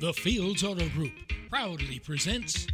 [0.00, 1.10] The Fields Auto Group
[1.50, 2.68] proudly presents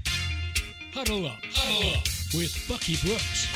[0.93, 2.05] Huddle Up, Huddle Up
[2.35, 3.47] with Bucky Brooks,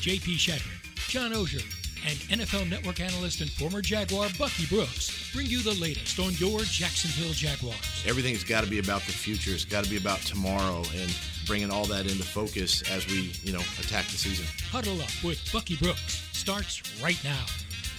[0.00, 1.62] JP Shadrick, John Oehser,
[2.06, 6.60] and NFL Network analyst and former Jaguar Bucky Brooks bring you the latest on your
[6.60, 8.04] Jacksonville Jaguars.
[8.06, 9.50] Everything's got to be about the future.
[9.50, 11.14] It's got to be about tomorrow and
[11.46, 14.46] bringing all that into focus as we, you know, attack the season.
[14.70, 17.44] Huddle Up with Bucky Brooks starts right now.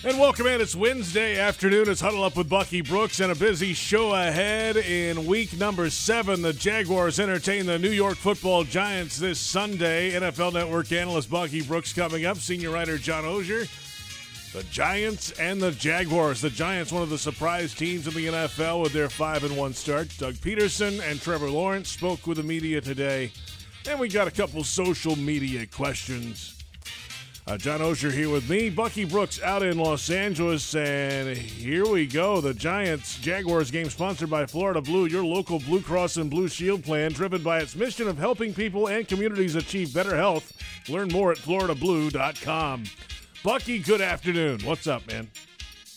[0.03, 0.61] And welcome in.
[0.61, 1.89] It's Wednesday afternoon.
[1.89, 6.43] It's Huddle Up with Bucky Brooks and a busy show ahead in week number seven.
[6.43, 10.11] The Jaguars entertain the New York football giants this Sunday.
[10.11, 12.37] NFL Network analyst Bucky Brooks coming up.
[12.37, 13.67] Senior writer John Oehser.
[14.53, 16.41] The Giants and the Jaguars.
[16.41, 19.73] The Giants, one of the surprise teams in the NFL with their 5 and 1
[19.73, 20.15] start.
[20.19, 23.31] Doug Pederson and Trevor Lawrence spoke with the media today.
[23.89, 26.56] And we got a couple social media questions.
[27.47, 28.69] Uh, John Oehser here with me.
[28.69, 30.75] Bucky Brooks out in Los Angeles.
[30.75, 32.41] And here we go.
[32.41, 36.83] The Giants Jaguars game sponsored by Florida Blue, your local Blue Cross and Blue Shield
[36.83, 40.51] plan, driven by its mission of helping people and communities achieve better health.
[40.89, 42.83] Learn more at floridablue.com.
[43.43, 44.59] Bucky, good afternoon.
[44.65, 45.29] What's up, man?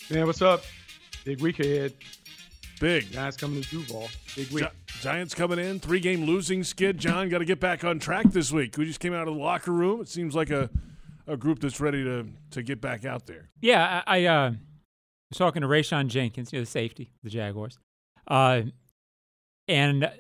[0.09, 0.63] Man, what's up?
[1.25, 1.95] Big week ahead.
[2.79, 3.11] Big.
[3.11, 4.09] Giants coming to Duval.
[4.37, 4.65] Big week.
[4.65, 5.81] Gi- Giants coming in.
[5.81, 6.97] Three game losing skid.
[6.99, 8.77] John, got to get back on track this week.
[8.79, 10.01] We just came out of the locker room.
[10.01, 10.71] It seems like a,
[11.31, 13.51] a group that's ready to, to get back out there.
[13.61, 14.51] Yeah, I, I uh,
[15.31, 17.79] was talking to Rayshawn Jenkins, you know, the safety, the Jaguars.
[18.27, 18.63] Uh,
[19.69, 20.11] and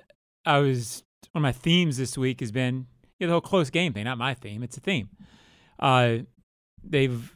[0.46, 2.86] I was, one of my themes this week has been
[3.18, 4.04] you know, the whole close game thing.
[4.04, 5.10] Not my theme, it's a theme.
[5.78, 6.18] Uh,
[6.82, 7.32] they've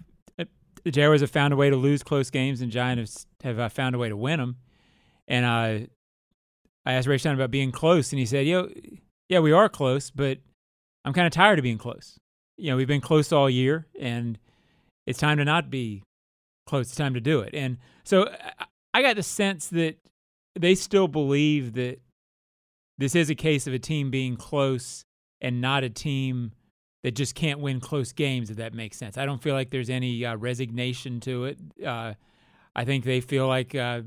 [0.84, 3.68] the Jaguars have found a way to lose close games, and Giants have, have uh,
[3.70, 4.56] found a way to win them.
[5.26, 5.86] And uh,
[6.84, 8.68] I asked Ray about being close, and he said, "Yo,
[9.28, 10.38] yeah, we are close, but
[11.04, 12.18] I'm kind of tired of being close.
[12.56, 14.38] You know, we've been close all year, and
[15.06, 16.02] it's time to not be
[16.66, 16.88] close.
[16.88, 18.28] It's time to do it." And so
[18.92, 19.96] I got the sense that
[20.54, 22.00] they still believe that
[22.98, 25.04] this is a case of a team being close
[25.40, 26.52] and not a team
[27.02, 29.18] that just can't win close games, if that makes sense.
[29.18, 31.58] I don't feel like there's any uh, resignation to it.
[31.84, 32.14] Uh,
[32.74, 34.02] I think they feel like uh,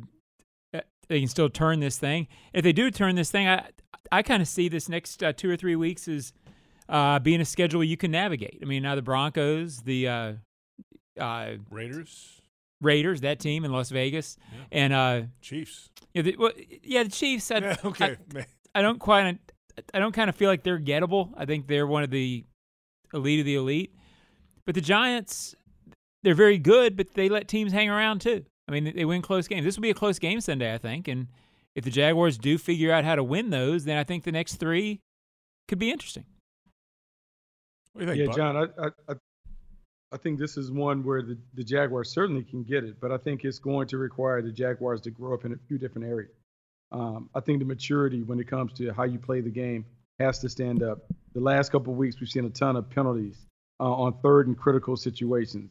[0.74, 2.28] uh they can still turn this thing.
[2.54, 3.70] If they do turn this thing, I
[4.12, 6.34] I kind of see this next uh, two or three weeks as
[6.90, 8.60] uh, being a schedule you can navigate.
[8.62, 10.34] I mean, now the Broncos, the uh,
[11.20, 12.42] uh, Raiders.
[12.82, 14.60] Raiders, that team in Las Vegas, yeah.
[14.72, 15.90] and uh, Chiefs.
[16.14, 16.52] Yeah, the, well,
[16.84, 17.50] yeah, the Chiefs.
[17.50, 18.18] I, yeah, okay.
[18.36, 18.46] I,
[18.76, 19.40] I don't quite.
[19.94, 21.32] I don't kind of feel like they're gettable.
[21.36, 22.44] I think they're one of the
[23.14, 23.94] elite of the elite.
[24.66, 25.56] But the Giants,
[26.24, 28.46] they're very good, but they let teams hang around too.
[28.68, 29.64] I mean, they win close games.
[29.64, 31.08] This will be a close game Sunday, I think.
[31.08, 31.28] And
[31.74, 34.56] if the Jaguars do figure out how to win those, then I think the next
[34.56, 35.00] three
[35.68, 36.26] could be interesting.
[37.98, 38.36] Think, yeah, Buck?
[38.36, 39.16] John, I, I
[40.12, 43.18] I think this is one where the, the Jaguars certainly can get it, but I
[43.18, 46.32] think it's going to require the Jaguars to grow up in a few different areas.
[46.94, 49.86] Um, I think the maturity when it comes to how you play the game
[50.20, 51.00] has to stand up.
[51.34, 53.46] The last couple of weeks, we've seen a ton of penalties
[53.82, 55.70] uh, on third and critical situations.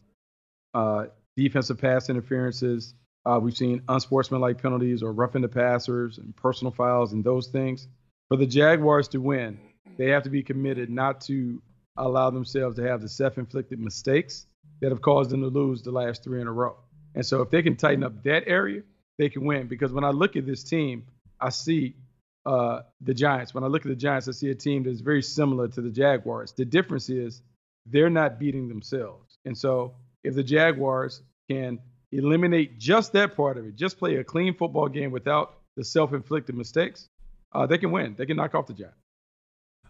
[0.74, 1.06] Uh,
[1.36, 2.94] defensive pass interferences.
[3.24, 7.88] Uh, we've seen unsportsmanlike penalties or roughing the passers and personal fouls and those things.
[8.28, 9.58] For the Jaguars to win,
[9.96, 11.62] they have to be committed not to
[11.96, 14.46] allow themselves to have the self-inflicted mistakes
[14.80, 16.76] that have caused them to lose the last three in a row.
[17.14, 18.82] And so if they can tighten up that area,
[19.18, 19.68] they can win.
[19.68, 21.06] Because when I look at this team,
[21.40, 21.96] I see
[22.44, 23.54] uh, the Giants.
[23.54, 25.90] When I look at the Giants, I see a team that's very similar to the
[25.90, 26.52] Jaguars.
[26.52, 27.40] The difference is
[27.86, 29.38] they're not beating themselves.
[29.44, 31.78] And so if the Jaguars can
[32.12, 36.54] eliminate just that part of it, just play a clean football game without the self-inflicted
[36.54, 37.08] mistakes,
[37.52, 38.14] uh, they can win.
[38.16, 38.98] They can knock off the Giants.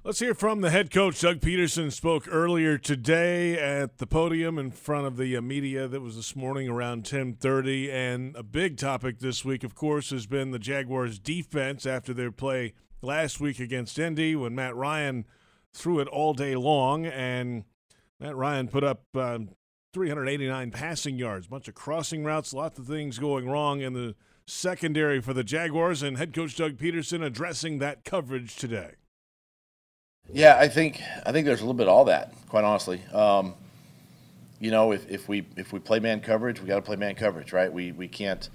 [0.07, 1.21] Let's hear from the head coach.
[1.21, 5.89] Doug Pederson spoke earlier today at the podium in front of the uh, media.
[5.89, 10.29] That was this morning around 10:30, and a big topic this week, of course, has
[10.29, 15.25] been the Jaguars' defense after their play last week against Indy, when Matt Ryan
[15.75, 17.65] threw it all day long, and
[18.21, 19.41] Matt Ryan put up uh,
[19.93, 24.15] 389 passing yards, bunch of crossing routes, lots of things going wrong in the
[24.47, 28.93] secondary for the Jaguars, and head coach Doug Pederson addressing that coverage today.
[30.33, 33.01] Yeah, I think I think there's a little bit of all that, quite honestly.
[33.13, 33.55] Um,
[34.59, 37.15] you know, if, if we if we play man coverage, we got to play man
[37.15, 37.73] coverage, right?
[37.73, 38.49] We we can't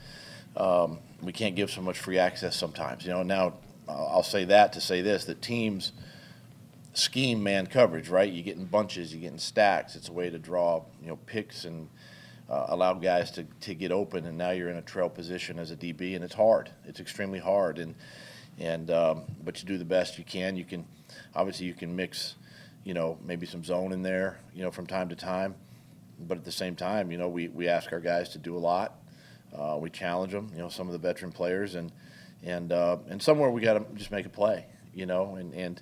[0.58, 3.06] um, we can't give so much free access sometimes.
[3.06, 3.54] You know, now
[3.88, 5.94] I'll say that to say this: that teams
[6.94, 8.32] scheme man coverage, right?
[8.32, 9.96] You get in bunches, you get in stacks.
[9.96, 11.88] It's a way to draw you know picks and
[12.50, 15.72] uh, allow guys to to get open, and now you're in a trail position as
[15.72, 16.70] a DB, and it's hard.
[16.86, 17.96] It's extremely hard, and
[18.60, 20.58] and um, but you do the best you can.
[20.58, 20.86] You can
[21.36, 22.36] obviously you can mix,
[22.84, 25.56] you know, maybe some zone in there, you know, from time to time.
[26.20, 28.60] But at the same time, you know, we, we ask our guys to do a
[28.60, 29.00] lot.
[29.56, 31.92] Uh, we challenge them, you know, some of the veteran players, and
[32.44, 35.82] and uh, and somewhere we got to just make a play, you know, and and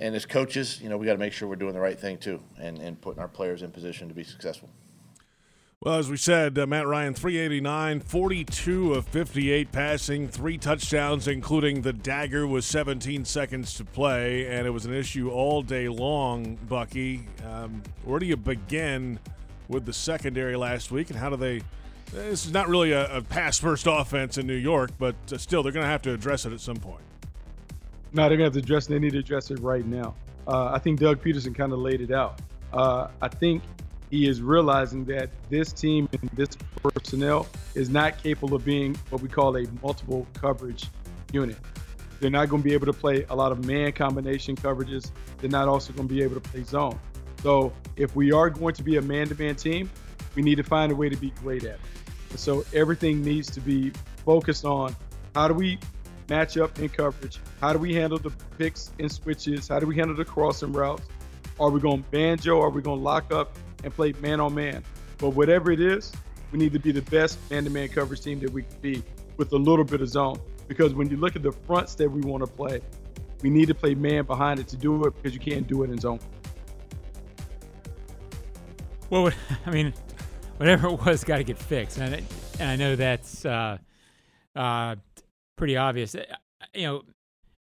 [0.00, 2.18] and as coaches, you know, we got to make sure we're doing the right thing
[2.18, 4.68] too, and and putting our players in position to be successful.
[5.84, 11.82] Well, as we said, uh, Matt Ryan, 389, 42 of 58 passing, three touchdowns, including
[11.82, 16.54] the dagger with 17 seconds to play, and it was an issue all day long,
[16.70, 17.28] Bucky.
[17.46, 19.18] Um, where do you begin
[19.68, 21.60] with the secondary last week, and how do they?
[22.12, 25.62] This is not really a, a pass first offense in New York, but uh, still,
[25.62, 27.04] they're going to have to address it at some point.
[28.14, 28.94] No, they're going to have to address it.
[28.94, 30.14] They need to address it right now.
[30.48, 32.40] Uh, I think Doug Pederson kind of laid it out.
[32.72, 33.62] Uh, I think
[34.14, 36.50] he is realizing that this team and this
[36.80, 40.86] personnel is not capable of being what we call a multiple coverage
[41.32, 41.56] unit.
[42.20, 45.10] They're not going to be able to play a lot of man combination coverages.
[45.38, 46.96] They're not also going to be able to play zone.
[47.42, 49.90] So if we are going to be a man-to-man team,
[50.36, 52.38] we need to find a way to be great at it.
[52.38, 53.90] So everything needs to be
[54.24, 54.94] focused on
[55.34, 55.76] how do we
[56.28, 57.40] match up in coverage?
[57.60, 59.66] How do we handle the picks and switches?
[59.66, 61.02] How do we handle the crossing routes?
[61.58, 62.60] Are we going banjo?
[62.60, 64.82] Are we going to lock up and play man on man.
[65.18, 66.12] But whatever it is,
[66.50, 69.02] we need to be the best man to man coverage team that we can be
[69.36, 70.40] with a little bit of zone.
[70.68, 72.80] Because when you look at the fronts that we want to play,
[73.42, 75.90] we need to play man behind it to do it because you can't do it
[75.90, 76.18] in zone.
[79.10, 79.30] Well,
[79.66, 79.92] I mean,
[80.56, 82.22] whatever it was, got to get fixed, and I,
[82.58, 83.78] and I know that's uh,
[84.56, 84.96] uh,
[85.56, 86.16] pretty obvious.
[86.74, 87.02] You know,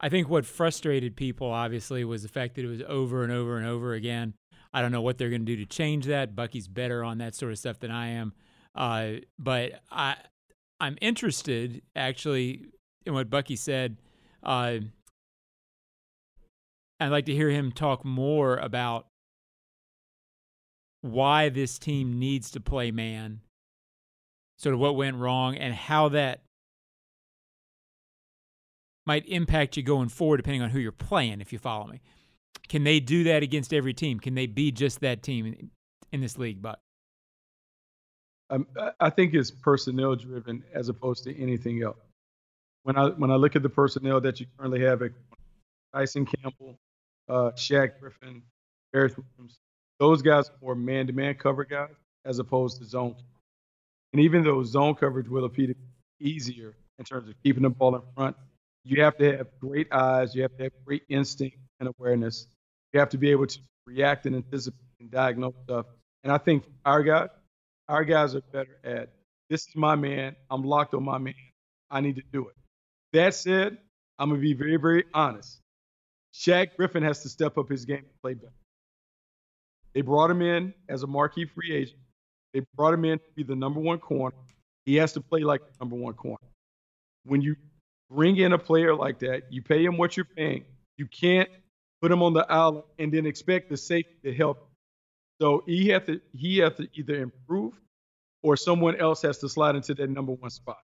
[0.01, 3.56] I think what frustrated people obviously was the fact that it was over and over
[3.56, 4.35] and over again.
[4.75, 6.35] I don't know what they're going to do to change that.
[6.35, 8.32] Bucky's better on that sort of stuff than I am.
[8.75, 10.17] Uh, but I,
[10.81, 12.67] I'm interested actually
[13.06, 13.99] in what Bucky said.
[14.43, 14.79] Uh,
[16.99, 19.06] I'd like to hear him talk more about
[21.03, 23.43] why this team needs to play man,
[24.59, 26.43] sort of what went wrong, and how that
[29.06, 32.00] might impact you going forward, depending on who you're playing, if you follow me.
[32.69, 34.19] Can they do that against every team?
[34.21, 35.71] Can they be just that team in,
[36.12, 36.62] in this league?
[36.62, 36.81] But
[38.51, 38.67] um,
[39.01, 41.99] I think it's personnel driven as opposed to anything else.
[42.83, 45.12] When I when I look at the personnel that you currently have at
[45.95, 46.79] Tyson Campbell,
[47.29, 48.43] uh, Shaq Griffin,
[48.93, 49.59] Barrett Williams,
[49.99, 53.17] those guys are more man-to-man cover guys as opposed to zone.
[54.12, 55.75] And even though zone coverage will appear
[56.21, 58.37] easier in terms of keeping the ball in front,
[58.85, 62.47] you have to have great eyes, you have to have great instinct and awareness
[62.94, 65.87] you have to be able to react and anticipate and diagnose stuff.
[66.23, 67.29] And I think our guys,
[67.88, 69.11] our guys are better at
[69.50, 70.37] this is my man.
[70.49, 71.35] I'm locked on my man.
[71.91, 72.55] I need to do it.
[73.12, 73.76] That said,
[74.19, 75.61] I'm gonna be very, very honest.
[76.32, 78.53] Shaq Griffin has to step up his game and play better.
[79.93, 81.99] They brought him in as a marquee free agent.
[82.53, 84.37] They brought him in to be the number one corner.
[84.87, 86.38] He has to play like the number one corner.
[87.25, 87.56] When you
[88.11, 90.65] bring in a player like that, you pay him what you're paying.
[90.97, 91.49] You can't
[92.05, 94.69] put him on the island, and then expect the safety to help.
[95.41, 97.81] So he has to he have to either improve,
[98.43, 100.81] or someone else has to slide into that number one spot.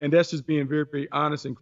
[0.00, 1.56] And that's just being very very honest and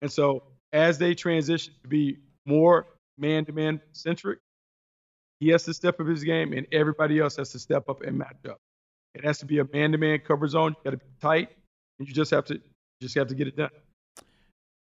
[0.00, 2.16] and so as they transition to be
[2.46, 2.86] more
[3.18, 4.38] man-to-man centric,
[5.38, 8.16] he has to step up his game, and everybody else has to step up and
[8.16, 8.56] match up.
[9.14, 10.74] It has to be a man-to-man cover zone.
[10.78, 11.50] You got to be tight,
[11.98, 12.58] and you just have to
[13.02, 13.70] just have to get it done.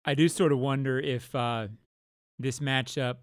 [0.06, 1.70] I do sort of wonder if uh,
[2.38, 3.18] this matchup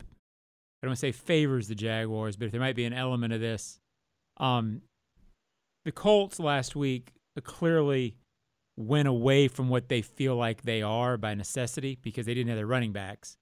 [0.82, 3.32] I don't want to say favors the Jaguars, but if there might be an element
[3.32, 3.80] of this.
[4.36, 4.82] Um,
[5.84, 7.12] the Colts last week
[7.44, 8.16] clearly
[8.76, 12.58] went away from what they feel like they are by necessity because they didn't have
[12.58, 13.36] their running backs.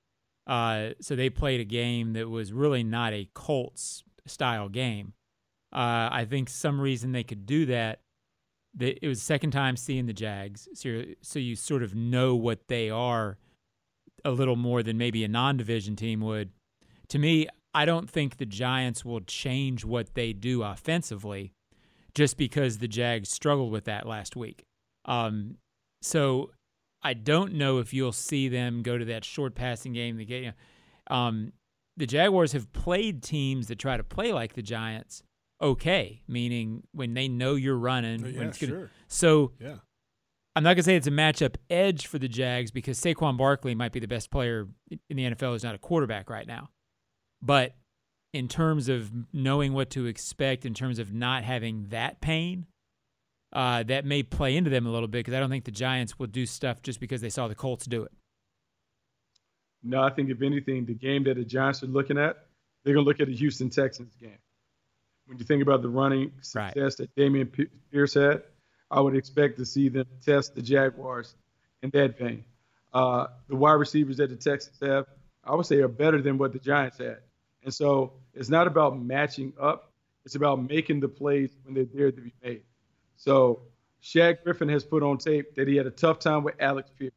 [0.47, 5.15] Uh, so they played a game that was really not a Colts style game.
[5.73, 8.01] Uh, I think some reason they could do that.
[8.77, 12.67] That it was second time seeing the Jags, so so you sort of know what
[12.67, 13.39] they are
[14.25, 16.51] a little more than maybe a non-division team would
[17.09, 21.53] to me, I don't think the Giants will change what they do offensively
[22.15, 24.65] just because the Jags struggled with that last week.
[25.05, 25.57] Um,
[26.03, 26.51] so
[27.03, 30.17] I don't know if you'll see them go to that short passing game.
[30.17, 30.53] The game,
[31.09, 31.53] um,
[31.97, 35.23] the Jaguars have played teams that try to play like the Giants.
[35.61, 38.25] Okay, meaning when they know you're running.
[38.25, 38.91] Yeah, gonna, sure.
[39.09, 39.77] So yeah.
[40.57, 43.93] I'm not gonna say it's a matchup edge for the Jags because Saquon Barkley might
[43.93, 44.67] be the best player
[45.09, 45.55] in the NFL.
[45.55, 46.71] Is not a quarterback right now.
[47.45, 47.75] But
[48.33, 52.67] in terms of knowing what to expect, in terms of not having that pain,
[53.53, 56.19] uh, that may play into them a little bit because I don't think the Giants
[56.19, 58.13] will do stuff just because they saw the Colts do it.
[59.85, 62.47] No, I think if anything, the game that the Giants are looking at,
[62.83, 64.39] they're going to look at the Houston Texans game.
[65.27, 66.97] When you think about the running success right.
[66.99, 68.43] that Dameon Pierce had,
[68.91, 71.35] I would expect to see them test the Jaguars
[71.83, 72.45] in that vein.
[72.93, 75.07] Uh, the wide receivers that the Texans have,
[75.45, 77.19] I would say, are better than what the Giants had.
[77.65, 79.93] And so it's not about matching up.
[80.25, 82.63] It's about making the plays when they're there to be made.
[83.17, 83.63] So
[84.03, 87.13] Shaq Griffin has put on tape that he had a tough time with Alec Pierce.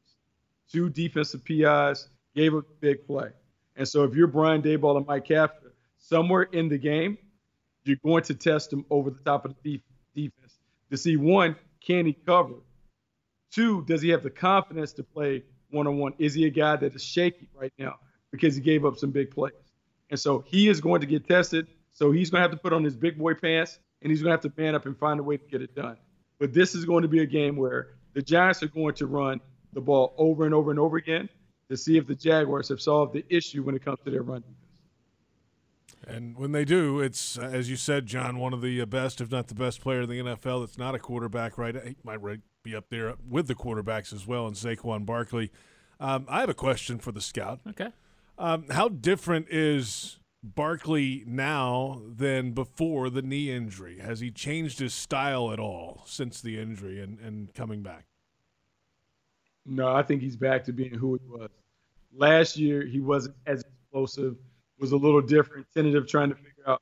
[0.71, 3.29] Two defensive PIs gave a big play.
[3.75, 7.17] And so if you're Brian Daboll and Mike Kafka, somewhere in the game,
[7.83, 9.81] you're going to test him over the top of the
[10.15, 10.57] defense
[10.89, 12.55] to see one, can he cover?
[13.51, 16.13] Two, does he have the confidence to play one on one?
[16.17, 17.95] Is he a guy that is shaky right now
[18.31, 19.53] because he gave up some big plays?
[20.09, 21.67] And so he is going to get tested.
[21.93, 24.29] So he's going to have to put on his big boy pants and he's going
[24.29, 25.97] to have to man up and find a way to get it done.
[26.39, 29.41] But this is going to be a game where the Giants are going to run
[29.73, 31.29] the ball over and over and over again
[31.69, 34.41] to see if the Jaguars have solved the issue when it comes to their run
[34.41, 34.67] defense.
[36.07, 39.29] And when they do, it's as you said, John, one of the uh, best, if
[39.29, 40.61] not the best player in the NFL.
[40.61, 41.75] That's not a quarterback, right?
[41.83, 42.19] He might
[42.63, 45.51] be up there with the quarterbacks as well, and Saquon Barkley.
[45.99, 47.59] Um, I have a question for the scout.
[47.67, 47.89] Okay.
[48.37, 53.99] Um, how different is Barkley now than before the knee injury?
[53.99, 58.05] Has he changed his style at all since the injury and, and coming back?
[59.65, 61.49] No, I think he's back to being who he was.
[62.15, 64.35] Last year, he wasn't as explosive,
[64.79, 66.81] was a little different, tentative, trying to figure out.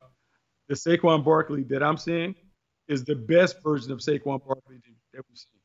[0.67, 2.35] The Saquon Barkley that I'm seeing
[2.87, 4.77] is the best version of Saquon Barkley
[5.13, 5.59] that we've seen.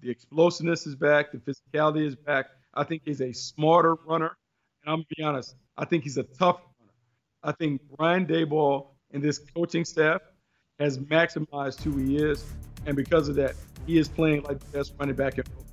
[0.00, 2.46] The explosiveness is back, the physicality is back.
[2.74, 4.36] I think he's a smarter runner.
[4.84, 6.92] And I'm to be honest, I think he's a tough runner.
[7.42, 10.20] I think Brian Daboll and this coaching staff
[10.78, 12.44] has maximized who he is.
[12.86, 13.54] And because of that,
[13.86, 15.64] he is playing like the best running back in football.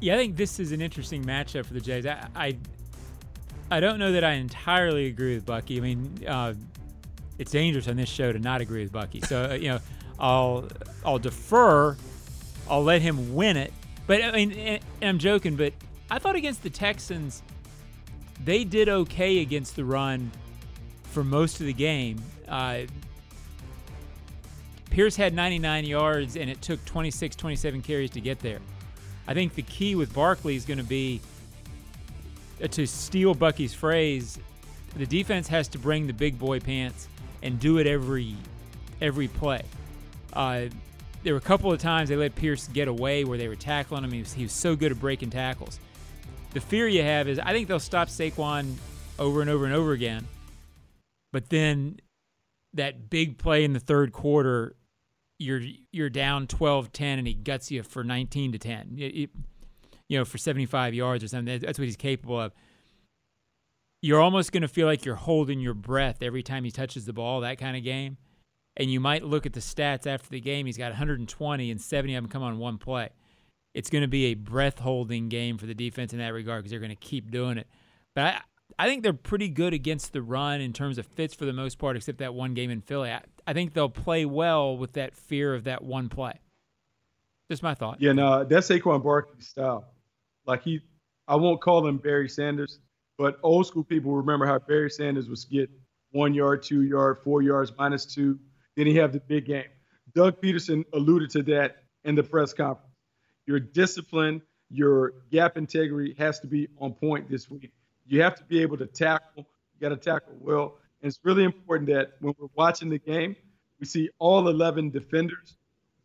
[0.00, 2.06] Yeah, I think this is an interesting matchup for the Jays.
[2.06, 2.56] I, I,
[3.70, 5.78] I don't know that I entirely agree with Bucky.
[5.78, 6.54] I mean, uh,
[7.38, 9.20] it's dangerous on this show to not agree with Bucky.
[9.22, 9.80] So uh, you know,
[10.18, 10.68] I'll
[11.04, 11.96] I'll defer.
[12.68, 13.72] I'll let him win it.
[14.06, 15.56] But I mean, and I'm joking.
[15.56, 15.72] But
[16.10, 17.42] I thought against the Texans,
[18.44, 20.30] they did okay against the run
[21.04, 22.20] for most of the game.
[22.48, 22.82] Uh,
[24.90, 28.58] Pierce had 99 yards, and it took 26, 27 carries to get there.
[29.28, 31.20] I think the key with Barkley is going to be
[32.62, 34.38] uh, to steal Bucky's phrase.
[34.96, 37.06] The defense has to bring the big boy pants
[37.42, 38.34] and do it every
[39.00, 39.62] every play.
[40.32, 40.64] Uh,
[41.22, 44.04] there were a couple of times they let Pierce get away where they were tackling
[44.04, 44.12] him.
[44.12, 45.78] He was, he was so good at breaking tackles.
[46.52, 48.74] The fear you have is I think they'll stop Saquon
[49.18, 50.26] over and over and over again.
[51.32, 52.00] But then
[52.74, 54.76] that big play in the third quarter
[55.38, 59.28] you're you're down 12-10 and he guts you for 19 to 10 you,
[60.10, 61.60] know for 75 yards or something.
[61.60, 62.52] That's what he's capable of.
[64.02, 67.12] You're almost going to feel like you're holding your breath every time he touches the
[67.12, 68.16] ball that kind of game.
[68.76, 70.66] And you might look at the stats after the game.
[70.66, 73.10] He's got 120 and 70 of them come on one play
[73.74, 76.70] it's going to be a breath holding game for the defense in that regard because
[76.70, 77.66] they're going to keep doing it
[78.14, 78.40] but I,
[78.78, 81.78] I think they're pretty good against the run in terms of fits for the most
[81.78, 83.10] part, except that one game in Philly.
[83.10, 86.40] I, I think they'll play well with that fear of that one play.
[87.50, 88.00] Just my thought.
[88.00, 89.92] Yeah, no, that's Saquon Barkley style.
[90.46, 90.80] Like he,
[91.26, 92.78] I won't call him Barry Sanders,
[93.18, 95.68] but old school people remember how Barry Sanders was get
[96.12, 98.38] one yard, two yard, four yards, minus two.
[98.76, 99.64] Then he have the big game.
[100.14, 102.89] Doug Pederson alluded to that in the press conference.
[103.50, 107.72] Your discipline, your gap integrity has to be on point this week.
[108.06, 109.38] You have to be able to tackle.
[109.38, 110.78] You got to tackle well.
[111.02, 113.34] And it's really important that when we're watching the game,
[113.80, 115.56] we see all 11 defenders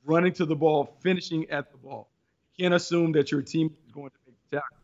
[0.06, 2.10] running to the ball, finishing at the ball.
[2.58, 4.78] You can't assume that your team is going to make the tackle.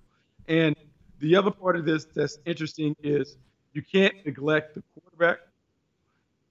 [0.47, 0.75] And
[1.17, 3.37] the other part of this that's interesting is
[3.73, 5.39] you can't neglect the quarterback.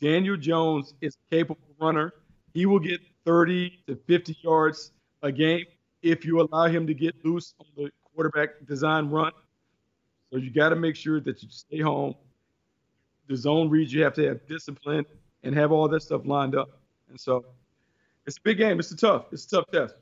[0.01, 2.13] Daniel Jones is a capable runner.
[2.53, 4.91] He will get 30 to 50 yards
[5.23, 5.67] a game
[6.03, 9.33] if you allow him to get loose on the quarterback design run.
[10.31, 12.15] So you got to make sure that you stay home.
[13.29, 15.05] The zone reads, you have to have discipline
[15.43, 16.81] and have all that stuff lined up.
[17.09, 17.45] And so
[18.27, 18.79] it's a big game.
[18.79, 19.27] It's a tough.
[19.33, 19.95] It's a tough test.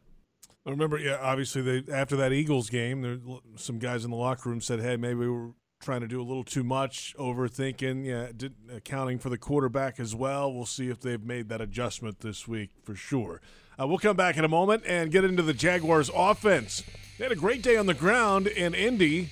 [0.67, 3.19] I remember, yeah, obviously they after that Eagles game, there
[3.57, 6.25] some guys in the locker room said, "Hey, maybe we were trying to do a
[6.25, 10.53] little too much, overthinking, yeah, did, accounting for the quarterback as well.
[10.53, 13.41] We'll see if they've made that adjustment this week for sure."
[13.81, 16.83] Uh, we'll come back in a moment and get into the Jaguars' offense.
[17.17, 19.31] They had a great day on the ground in Indy.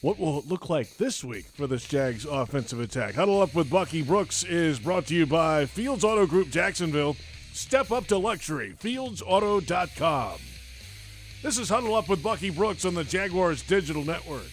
[0.00, 3.14] What will it look like this week for this Jags offensive attack?
[3.16, 7.16] Huddle Up with Bucky Brooks is brought to you by Fields Auto Group Jacksonville.
[7.52, 10.38] Step up to luxury, fieldsauto.com.
[11.42, 14.46] This is Huddle Up with Bucky Brooks on the Jaguars Digital Network.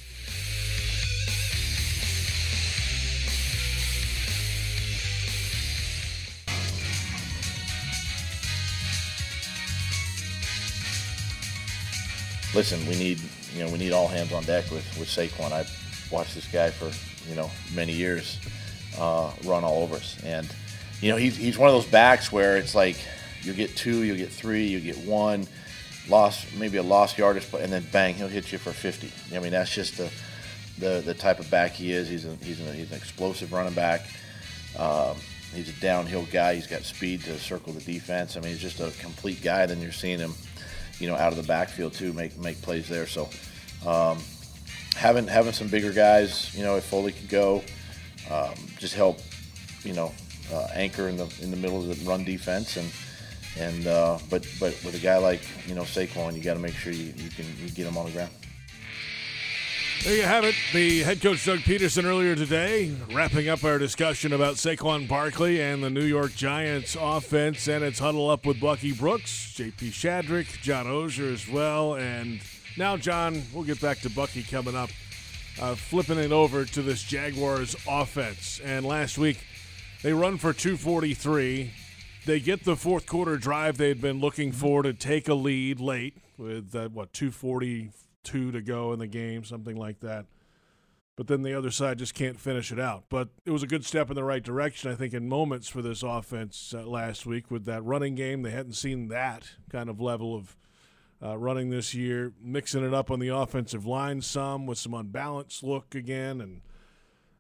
[12.56, 13.20] Listen, we need
[13.54, 15.52] you know we need all hands on deck with with Saquon.
[15.52, 15.70] I've
[16.12, 16.90] watched this guy for
[17.30, 18.40] you know many years
[18.98, 20.48] uh, run all over us, and
[21.02, 22.98] you know he's he's one of those backs where it's like
[23.42, 25.46] you get two, you get three, you get one,
[26.10, 29.12] lost maybe a lost yardage, and then bang, he'll hit you for 50.
[29.36, 30.10] I mean that's just the
[30.78, 32.10] the, the type of back he is.
[32.10, 34.02] He's a, he's, a, he's an explosive running back.
[34.78, 35.16] Um,
[35.54, 36.56] he's a downhill guy.
[36.56, 38.36] He's got speed to circle the defense.
[38.36, 39.66] I mean, he's just a complete guy.
[39.68, 40.34] Then you're seeing him
[41.00, 43.08] you know, out of the backfield too, make make plays there.
[43.08, 43.30] So
[43.86, 44.20] um,
[44.96, 47.64] having having some bigger guys, you know, if Foley could go,
[48.30, 49.20] um, just help,
[49.84, 50.14] you know,
[50.54, 52.92] uh, anchor in the in the middle of the run defense and
[53.58, 56.74] and uh, but but with a guy like you know Saquon, you got to make
[56.74, 58.32] sure you, you can you get him on the ground.
[60.06, 60.54] There you have it.
[60.72, 65.84] The head coach Doug Pederson earlier today, wrapping up our discussion about Saquon Barkley and
[65.84, 70.86] the New York Giants offense and its huddle up with Bucky Brooks, JP Shadrick, John
[70.86, 71.96] Oehser as well.
[71.96, 72.40] And
[72.78, 74.92] now, John, we'll get back to Bucky coming up.
[75.60, 78.62] Uh, flipping it over to this Jaguars offense.
[78.64, 79.44] And last week,
[80.04, 81.72] they run for 243.
[82.28, 86.16] They get the fourth quarter drive they'd been looking for to take a lead late
[86.38, 87.90] with, uh, what, 240
[88.26, 90.26] two to go in the game, something like that.
[91.16, 93.06] But then the other side just can't finish it out.
[93.10, 95.82] But it was a good step in the right direction, I think, in moments for
[95.82, 98.42] this offense uh, last week with that running game.
[98.42, 100.58] They hadn't seen that kind of level of
[101.24, 105.64] uh, running this year, mixing it up on the offensive line some with some unbalanced
[105.64, 106.42] look again.
[106.42, 106.62] And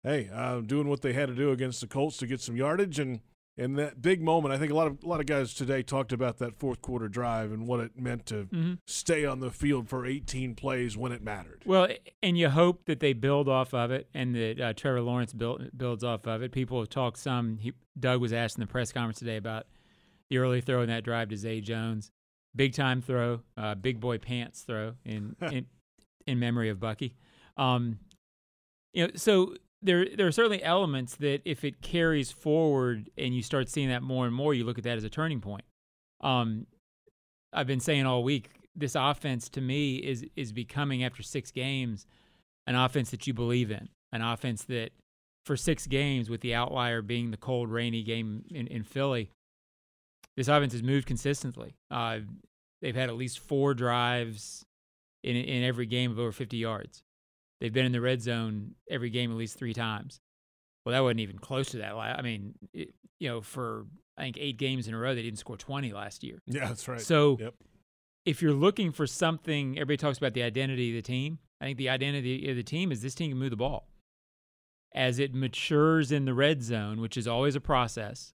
[0.03, 2.97] hey, uh, doing what they had to do against the Colts to get some yardage.
[2.97, 3.19] And
[3.57, 6.11] in that big moment, I think a lot of a lot of guys today talked
[6.11, 8.73] about that fourth quarter drive and what it meant to mm-hmm.
[8.85, 11.63] stay on the field for 18 plays when it mattered.
[11.65, 11.87] Well,
[12.21, 15.69] and you hope that they build off of it, and that uh, Trevor Lawrence build,
[15.75, 16.51] builds off of it.
[16.51, 17.57] People have talked some.
[17.57, 19.67] He, Doug was asked in the press conference today about
[20.29, 22.11] the early throw in that drive to Zay Jones,
[22.55, 25.65] big time throw, uh, big boy pants throw in in,
[26.27, 27.15] in memory of Bucky.
[27.55, 27.99] Um,
[28.91, 33.41] you know, so there there are certainly elements that if it carries forward and you
[33.43, 35.63] start seeing that more and more, you look at that as a turning point.
[36.21, 36.65] Um,
[37.53, 42.05] I've been saying all week, this offense to me is is becoming after six games
[42.67, 44.91] an offense that you believe in, an offense that
[45.45, 49.29] for six games, with the outlier being the cold, rainy game in, in Philly,
[50.35, 51.75] this offense has moved consistently.
[51.91, 52.19] Uh,
[52.81, 54.65] they've had at least four drives
[55.23, 57.03] in in every game of over 50 yards.
[57.65, 60.19] They've been in the red zone every game at least three times.
[60.85, 61.95] Well, that wasn't even close to that.
[61.95, 63.87] I mean, it, you know, for
[64.19, 66.43] I think eight games in a row, they didn't score 20 last year.
[66.45, 67.01] Yeah, that's right.
[67.01, 67.55] So yep.
[68.23, 71.39] if you're looking for something, everybody talks about the identity of the team.
[71.59, 73.87] I think the identity of the team is this team can move the ball.
[74.93, 78.31] As it matures in the red zone, which is always a process,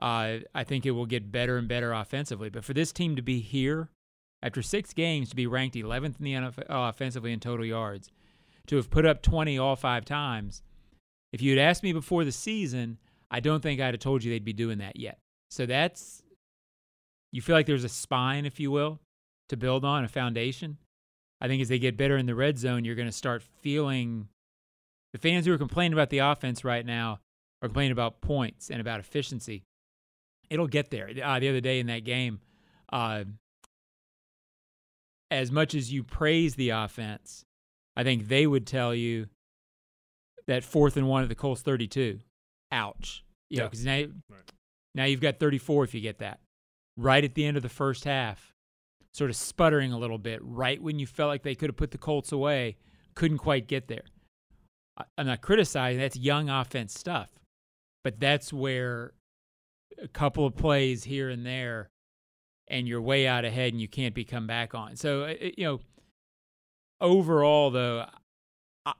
[0.00, 2.50] uh, I think it will get better and better offensively.
[2.50, 3.90] But for this team to be here
[4.42, 8.10] after six games to be ranked 11th in the NFL offensively in total yards–
[8.66, 10.62] to have put up 20 all five times.
[11.32, 12.98] If you had asked me before the season,
[13.30, 15.18] I don't think I'd have told you they'd be doing that yet.
[15.50, 16.22] So that's,
[17.32, 19.00] you feel like there's a spine, if you will,
[19.48, 20.76] to build on, a foundation.
[21.40, 24.28] I think as they get better in the red zone, you're going to start feeling
[25.12, 27.20] the fans who are complaining about the offense right now
[27.60, 29.64] are complaining about points and about efficiency.
[30.50, 31.08] It'll get there.
[31.22, 32.40] Uh, the other day in that game,
[32.92, 33.24] uh,
[35.30, 37.44] as much as you praise the offense,
[37.96, 39.26] I think they would tell you
[40.46, 42.20] that fourth and one at the Colts 32.
[42.70, 43.24] Ouch.
[43.50, 43.64] You yeah.
[43.64, 43.96] Because now,
[44.30, 44.52] right.
[44.94, 46.40] now you've got 34 if you get that.
[46.96, 48.52] Right at the end of the first half,
[49.12, 51.90] sort of sputtering a little bit, right when you felt like they could have put
[51.90, 52.76] the Colts away,
[53.14, 54.04] couldn't quite get there.
[55.16, 57.30] I'm not criticizing, that's young offense stuff.
[58.04, 59.12] But that's where
[60.02, 61.90] a couple of plays here and there,
[62.68, 64.96] and you're way out ahead and you can't be come back on.
[64.96, 65.80] So, uh, you know,
[67.02, 68.06] overall, though,
[68.86, 68.92] I,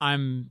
[0.00, 0.50] I'm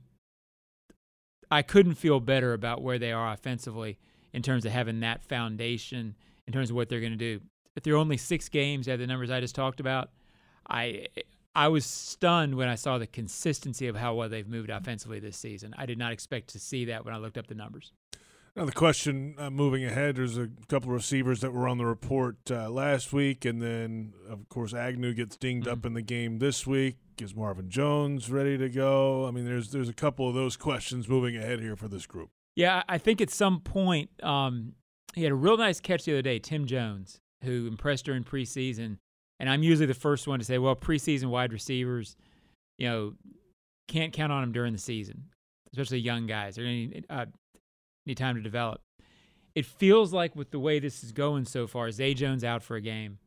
[1.50, 3.98] I couldn't feel better about where they are offensively
[4.32, 7.40] in terms of having that foundation in terms of what they're going to do.
[7.76, 10.10] If they're only six games at the numbers I just talked about,
[10.68, 11.06] I
[11.54, 15.36] I was stunned when I saw the consistency of how well they've moved offensively this
[15.36, 15.74] season.
[15.78, 17.92] I did not expect to see that when I looked up the numbers.
[18.56, 21.86] Now the question uh, moving ahead, there's a couple of receivers that were on the
[21.86, 25.72] report uh, last week, and then of course Agnew gets dinged mm-hmm.
[25.78, 26.96] up in the game this week.
[27.20, 29.26] Is Marvin Jones ready to go?
[29.26, 32.30] I mean, there's there's a couple of those questions moving ahead here for this group.
[32.54, 34.74] Yeah, I think at some point um,
[35.14, 36.38] he had a real nice catch the other day.
[36.38, 38.98] Tim Jones, who impressed during preseason,
[39.40, 42.16] and I'm usually the first one to say, well, preseason wide receivers,
[42.78, 43.14] you know,
[43.88, 45.24] can't count on them during the season,
[45.72, 46.54] especially young guys.
[46.54, 47.26] They're going to uh,
[48.06, 48.80] need time to develop.
[49.54, 52.76] It feels like with the way this is going so far, Zay Jones out for
[52.76, 53.18] a game.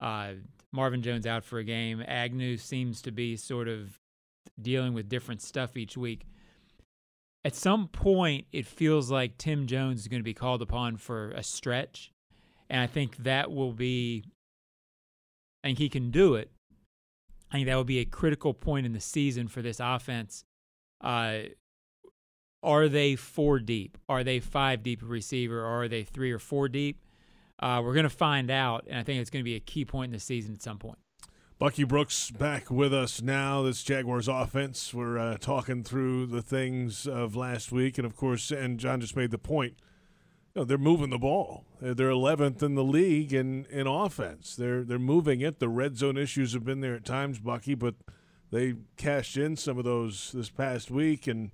[0.00, 0.32] Uh,
[0.72, 2.02] Marvin Jones out for a game.
[2.06, 3.98] Agnew seems to be sort of
[4.60, 6.26] dealing with different stuff each week.
[7.44, 11.30] At some point, it feels like Tim Jones is going to be called upon for
[11.32, 12.12] a stretch.
[12.70, 14.24] And I think that will be,
[15.62, 16.50] I think he can do it.
[17.50, 20.44] I think that will be a critical point in the season for this offense.
[21.02, 21.40] Uh,
[22.62, 23.98] are they four deep?
[24.08, 25.60] Are they five deep receiver?
[25.60, 26.98] Or are they three or four deep?
[27.58, 29.84] Uh, we're going to find out, and I think it's going to be a key
[29.84, 30.98] point in the season at some point.
[31.58, 33.62] Bucky Brooks back with us now.
[33.62, 34.92] This Jaguars offense.
[34.92, 39.14] We're uh, talking through the things of last week, and of course, and John just
[39.14, 39.74] made the point.
[40.54, 41.64] You know, they're moving the ball.
[41.80, 44.56] They're 11th in the league in, in offense.
[44.56, 45.60] They're they're moving it.
[45.60, 47.94] The red zone issues have been there at times, Bucky, but
[48.50, 51.52] they cashed in some of those this past week, and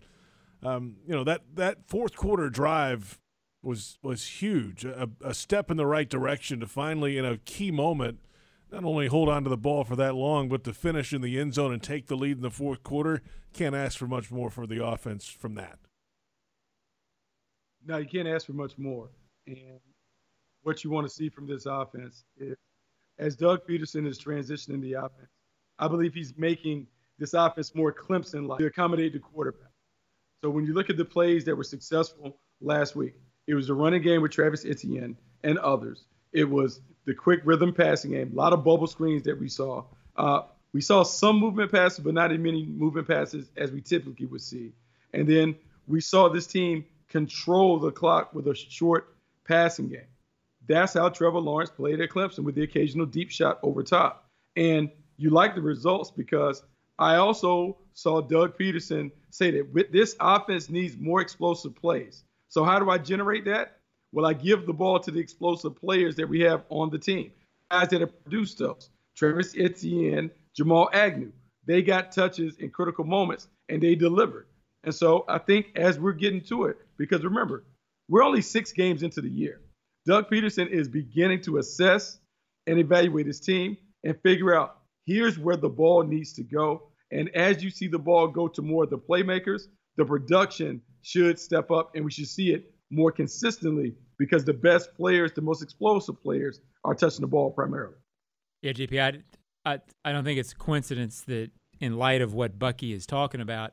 [0.62, 3.20] um, you know that that fourth quarter drive
[3.62, 4.84] was was huge.
[4.84, 8.18] A, a, step in the right direction to finally, in a key moment,
[8.70, 11.38] not only hold on to the ball for that long, but to finish in the
[11.38, 13.22] end zone and take the lead in the fourth quarter.
[13.52, 15.78] Can't ask for much more for the offense from that.
[17.86, 19.08] No, you can't ask for much more.
[19.46, 19.80] And
[20.62, 22.56] what you want to see from this offense is,
[23.18, 25.30] as Doug Pederson is transitioning the offense,
[25.78, 26.86] I believe he's making
[27.18, 29.67] this offense more Clemson-like to accommodate the quarterback.
[30.42, 33.14] So when you look at the plays that were successful last week,
[33.46, 36.04] it was the running game with Travis Etienne and others.
[36.32, 38.30] It was the quick rhythm passing game.
[38.32, 39.84] A lot of bubble screens that we saw.
[40.16, 44.26] Uh, we saw some movement passes, but not as many movement passes as we typically
[44.26, 44.72] would see.
[45.12, 50.02] And then we saw this team control the clock with a short passing game.
[50.66, 54.28] That's how Trevor Lawrence played at Clemson with the occasional deep shot over top.
[54.54, 56.62] And you like the results because
[56.98, 62.24] I also saw Doug Pederson say that with this offense needs more explosive plays.
[62.48, 63.78] So how do I generate that?
[64.12, 67.30] Well, I give the ball to the explosive players that we have on the team,
[67.70, 68.90] guys that have produced those.
[69.16, 71.32] Travis Etienne, Jamal Agnew.
[71.66, 74.46] They got touches in critical moments and they delivered.
[74.84, 77.64] And so I think as we're getting to it, because remember,
[78.08, 79.60] we're only six games into the year.
[80.06, 82.18] Doug Pederson is beginning to assess
[82.66, 84.77] and evaluate his team and figure out
[85.08, 86.82] here's where the ball needs to go.
[87.10, 89.62] And as you see the ball go to more of the playmakers,
[89.96, 94.94] the production should step up and we should see it more consistently because the best
[94.94, 97.94] players, the most explosive players, are touching the ball primarily.
[98.60, 99.22] Yeah, JP,
[99.64, 103.06] I, I, I don't think it's a coincidence that in light of what Bucky is
[103.06, 103.72] talking about,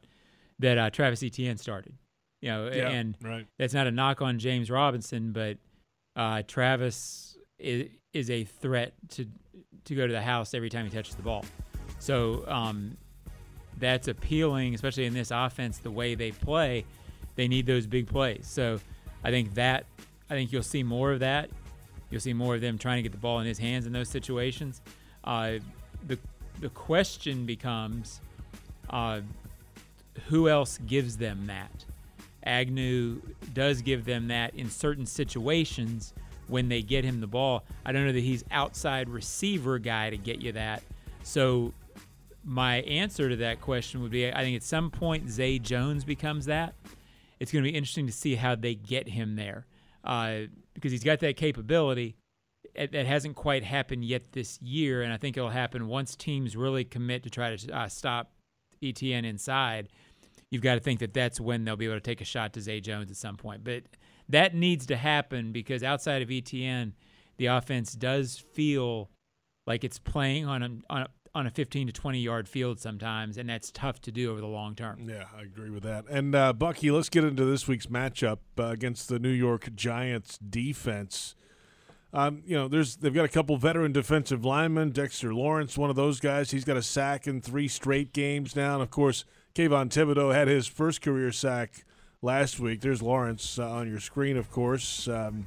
[0.59, 1.95] that uh, Travis Etienne started.
[2.41, 3.47] You know, yeah, and right.
[3.59, 5.57] that's not a knock on James Robinson, but
[6.15, 9.27] uh, Travis is, is a threat to
[9.85, 11.45] to go to the house every time he touches the ball.
[11.99, 12.97] So um,
[13.77, 16.85] that's appealing, especially in this offense, the way they play.
[17.35, 18.47] They need those big plays.
[18.47, 18.79] So
[19.23, 19.85] I think that
[20.29, 21.49] I think you'll see more of that.
[22.09, 24.09] You'll see more of them trying to get the ball in his hands in those
[24.09, 24.81] situations.
[25.23, 25.53] Uh,
[26.07, 26.17] the
[26.61, 28.21] the question becomes,
[28.89, 29.21] uh,
[30.27, 31.85] who else gives them that?
[32.43, 33.21] Agnew
[33.53, 36.13] does give them that in certain situations
[36.47, 37.63] when they get him the ball.
[37.85, 40.83] I don't know that he's outside receiver guy to get you that.
[41.23, 41.73] So
[42.43, 46.45] my answer to that question would be I think at some point Zay Jones becomes
[46.45, 46.75] that.
[47.39, 49.65] It's going to be interesting to see how they get him there
[50.03, 50.41] uh,
[50.73, 52.15] because he's got that capability.
[52.75, 56.83] That hasn't quite happened yet this year, and I think it'll happen once teams really
[56.83, 58.31] commit to try to uh, stop
[58.83, 59.87] Etienne inside.
[60.51, 62.61] You've got to think that that's when they'll be able to take a shot to
[62.61, 63.63] Zay Jones at some point.
[63.63, 63.83] But
[64.29, 66.93] that needs to happen because outside of Etienne,
[67.37, 69.09] the offense does feel
[69.67, 73.37] like it's playing on a, on a on a 15 to 20 yard field sometimes,
[73.37, 75.07] and that's tough to do over the long term.
[75.07, 76.05] Yeah, I agree with that.
[76.09, 80.37] And uh, Bucky, let's get into this week's matchup uh, against the New York Giants
[80.37, 81.35] defense.
[82.13, 84.91] Um, you know, there's they've got a couple veteran defensive linemen.
[84.91, 86.51] Dexter Lawrence, one of those guys.
[86.51, 88.75] He's got a sack in three straight games now.
[88.75, 91.83] And of course, Kayvon Thibodeaux had his first career sack
[92.25, 92.81] last week.
[92.81, 95.45] There's Lawrence uh, on your screen, of course, um,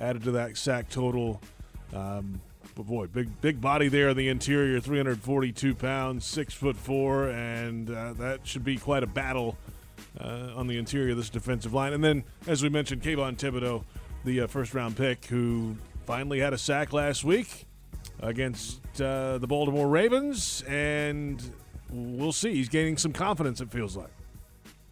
[0.00, 1.40] added to that sack total.
[1.94, 2.40] Um,
[2.74, 7.88] but boy, big big body there in the interior, 342 pounds, six foot four, and
[7.90, 9.56] uh, that should be quite a battle
[10.20, 11.94] uh, on the interior of this defensive line.
[11.94, 13.84] And then, as we mentioned, Kayvon Thibodeaux,
[14.24, 17.66] the uh, first round pick, who finally had a sack last week
[18.20, 21.40] against uh, the Baltimore Ravens, and
[21.88, 22.52] we'll see.
[22.52, 23.60] He's gaining some confidence.
[23.60, 24.10] It feels like.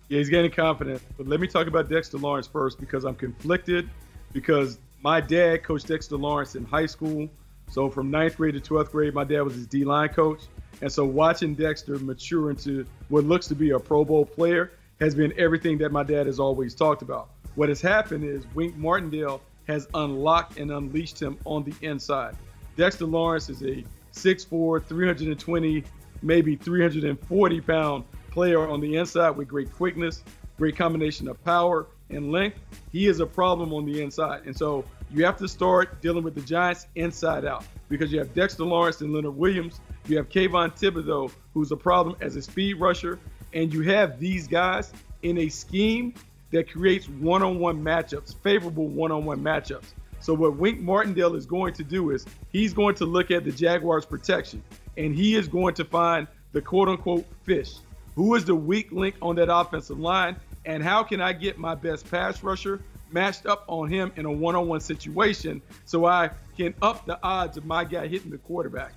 [0.09, 1.03] Yeah, he's gaining confidence.
[1.17, 3.89] But let me talk about Dexter Lawrence first because I'm conflicted
[4.33, 7.29] because my dad coached Dexter Lawrence in high school
[7.71, 10.43] so from ninth grade to 12th grade, my dad was his D line coach.
[10.81, 15.15] And so watching Dexter mature into what looks to be a Pro Bowl player has
[15.15, 17.31] been everything that my dad has always talked about.
[17.55, 22.37] What has happened is Wink Martindale has unlocked and unleashed him on the inside.
[22.77, 25.85] Dexter Lawrence is a 6'4", 320,
[26.23, 30.25] maybe 340 pound player on the inside with great quickness,
[30.59, 32.59] great combination of power and length.
[32.91, 34.43] He is a problem on the inside.
[34.45, 38.35] And so you have to start dealing with the Giants inside out because you have
[38.35, 39.81] Dexter Lawrence and Leonard Williams.
[40.07, 43.21] You have Kayvon Thibodeaux, who's a problem as a speed rusher.
[43.53, 44.93] And you have these guys
[45.23, 46.13] in a scheme
[46.51, 49.93] that creates one on one matchups, favorable one on one matchups.
[50.19, 53.53] So, what Wink Martindale is going to do is he's going to look at the
[53.53, 54.63] Jaguars' protection
[54.97, 57.75] and he is going to find the quote unquote fish.
[58.15, 60.37] Who is the weak link on that offensive line?
[60.65, 64.33] And how can I get my best pass rusher matched up on him in a
[64.33, 68.39] one on one situation so I can up the odds of my guy hitting the
[68.39, 68.93] quarterback?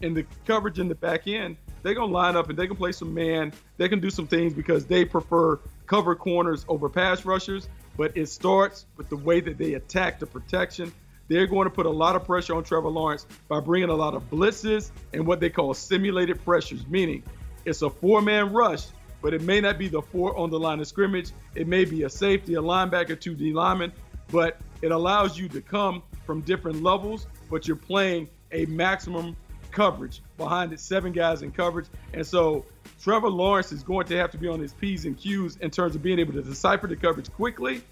[0.00, 2.76] And the coverage in the back end, they're going to line up and they can
[2.76, 3.52] play some man.
[3.76, 7.68] They can do some things because they prefer cover corners over pass rushers.
[7.96, 10.92] But it starts with the way that they attack the protection.
[11.28, 14.14] They're going to put a lot of pressure on Trevor Lawrence by bringing a lot
[14.14, 17.22] of blitzes and what they call simulated pressures, meaning
[17.64, 18.84] it's a four man rush,
[19.20, 21.30] but it may not be the four on the line of scrimmage.
[21.54, 23.92] It may be a safety, a linebacker, two D linemen,
[24.30, 29.36] but it allows you to come from different levels, but you're playing a maximum
[29.70, 31.86] coverage behind it, seven guys in coverage.
[32.12, 32.64] And so
[33.02, 35.94] Trevor Lawrence is going to have to be on his P's and Q's in terms
[35.94, 37.82] of being able to decipher the coverage quickly,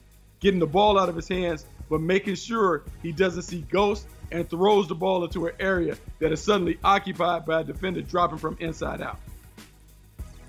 [0.41, 4.49] getting the ball out of his hands, but making sure he doesn't see ghosts and
[4.49, 8.57] throws the ball into an area that is suddenly occupied by a defender dropping from
[8.61, 9.19] inside out.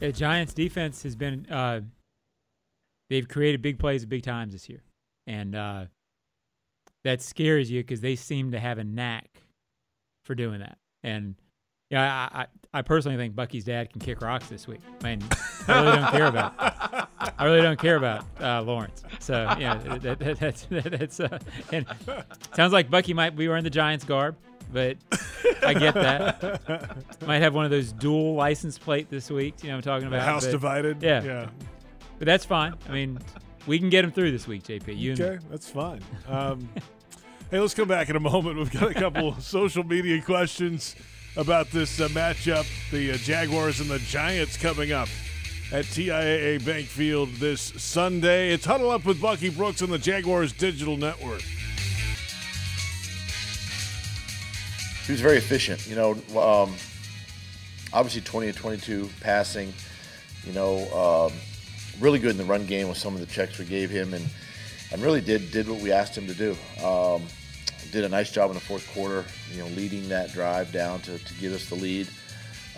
[0.01, 1.81] The Giants defense has been uh,
[3.11, 4.81] they've created big plays at big times this year,
[5.27, 5.85] and uh,
[7.03, 9.43] that scares you because they seem to have a knack
[10.25, 10.79] for doing that.
[11.03, 11.35] And
[11.91, 12.45] yeah, I, I,
[12.79, 14.79] I personally think Bucky's dad can kick rocks this week.
[15.03, 15.23] I mean,
[15.67, 16.53] I really don't care about.
[17.37, 19.03] I really don't care about uh, Lawrence.
[19.19, 21.37] So yeah, that, that, that's that's uh,
[21.71, 21.85] and
[22.55, 24.35] sounds like Bucky might be wearing the Giants garb
[24.71, 24.97] but
[25.63, 27.01] I get that.
[27.27, 29.63] Might have one of those dual license plate this week.
[29.63, 31.03] You know, I'm talking about the house but, divided.
[31.03, 31.49] Yeah, yeah.
[32.19, 32.75] But that's fine.
[32.87, 33.19] I mean,
[33.67, 34.97] we can get him through this week, JP.
[34.97, 35.39] You okay?
[35.49, 36.01] That's fine.
[36.27, 36.69] Um,
[37.49, 38.57] hey, let's come back in a moment.
[38.57, 40.95] We've got a couple social media questions
[41.35, 45.09] about this uh, matchup: the uh, Jaguars and the Giants coming up
[45.71, 48.51] at TIAA Bank Field this Sunday.
[48.51, 51.41] It's huddle up with Bucky Brooks on the Jaguars Digital Network.
[55.11, 55.85] He was very efficient.
[55.87, 56.73] You know, um,
[57.91, 59.73] obviously 20 to 22 passing.
[60.45, 61.37] You know, um,
[61.99, 64.25] really good in the run game with some of the checks we gave him, and
[64.89, 66.51] and really did did what we asked him to do.
[66.81, 67.23] Um,
[67.91, 69.25] did a nice job in the fourth quarter.
[69.51, 72.07] You know, leading that drive down to, to give us the lead.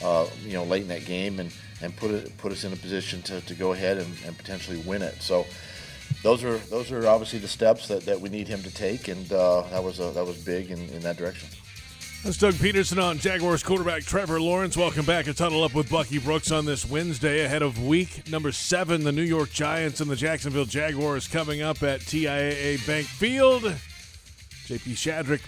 [0.02, 2.78] Uh, you know, late in that game, and and put it put us in a
[2.78, 5.22] position to, to go ahead and, and potentially win it.
[5.22, 5.46] So
[6.24, 9.32] those are those are obviously the steps that, that we need him to take, and
[9.32, 11.48] uh, that was a, that was big in, in that direction.
[12.24, 14.78] That's Doug Pederson on Jaguars quarterback Trevor Lawrence.
[14.78, 18.54] Welcome back to Huddle Up with Bucky Brooks on this Wednesday ahead of week number
[18.54, 19.04] seven.
[19.04, 23.64] The New York Giants and the Jacksonville Jaguars coming up at TIAA Bank Field.
[23.64, 25.42] JP Shadrick,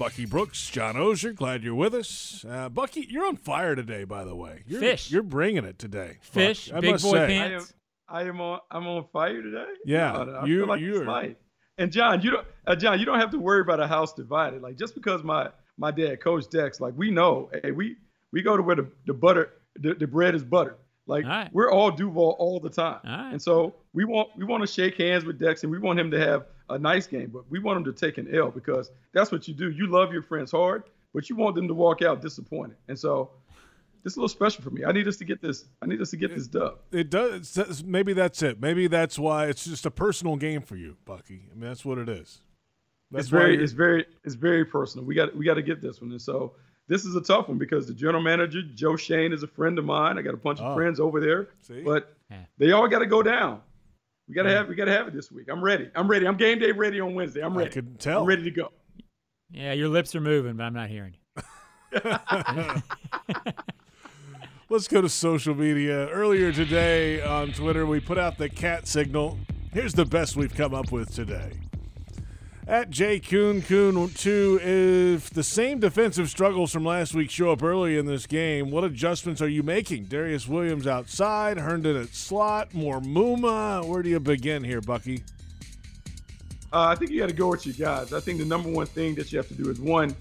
[0.00, 2.44] Bucky Brooks, John Oehser, glad you're with us.
[2.48, 4.64] Uh, Bucky, you're on fire today, by the way.
[4.66, 5.12] You're, Fish.
[5.12, 6.18] You're bringing it today.
[6.22, 7.26] Fish, Buck, big boy say.
[7.28, 7.72] pants.
[8.08, 8.58] I am, I am, on.
[8.72, 9.64] I'm on fire today.
[9.84, 11.34] Yeah, I you, feel like you're.
[11.78, 12.46] And John, you don't.
[12.66, 14.60] Uh, John, you don't have to worry about a house divided.
[14.60, 17.96] Like just because my my dad, Coach Dex, like we know, hey, we
[18.32, 20.76] we go to where the, the butter, the, the bread is butter.
[21.06, 21.50] Like all right.
[21.52, 23.32] we're all Duval all the time, all right.
[23.32, 26.10] and so we want we want to shake hands with Dex, and we want him
[26.12, 29.32] to have a nice game, but we want him to take an L because that's
[29.32, 29.70] what you do.
[29.70, 33.30] You love your friends hard, but you want them to walk out disappointed, and so
[34.04, 34.84] this is a little special for me.
[34.84, 35.64] I need us to get this.
[35.82, 36.78] I need us to get this dub.
[36.92, 37.82] It does.
[37.82, 38.60] Maybe that's it.
[38.60, 41.48] Maybe that's why it's just a personal game for you, Bucky.
[41.50, 42.42] I mean, that's what it is.
[43.10, 45.04] That's it's very, it's very, it's very personal.
[45.04, 46.10] We got, we got to get this one.
[46.12, 46.54] And so
[46.86, 49.84] this is a tough one because the general manager Joe Schoen is a friend of
[49.84, 50.18] mine.
[50.18, 50.74] I got a bunch of oh.
[50.74, 51.82] friends over there, See?
[51.82, 52.16] but
[52.58, 53.60] they all got to go down.
[54.28, 54.58] We got to yeah.
[54.58, 55.46] have, we got to have it this week.
[55.50, 55.90] I'm ready.
[55.94, 56.26] I'm ready.
[56.26, 57.40] I'm game day ready on Wednesday.
[57.40, 57.70] I'm ready.
[57.70, 58.20] I can tell.
[58.20, 58.70] I'm ready to go.
[59.50, 61.20] Yeah, your lips are moving, but I'm not hearing you.
[64.68, 66.08] Let's go to social media.
[66.10, 69.36] Earlier today on Twitter, we put out the cat signal.
[69.72, 71.52] Here's the best we've come up with today
[72.70, 74.60] at J Coon Coon 2.
[74.62, 78.84] If the same defensive struggles from last week show up early in this game, what
[78.84, 80.04] adjustments are you making?
[80.04, 83.84] Darius Williams outside, Herndon at slot, more Muma.
[83.84, 85.24] Where do you begin here, Bucky?
[86.72, 88.12] Uh, I think you got to go with your guys.
[88.12, 90.14] I think the number one thing that you have to do is one,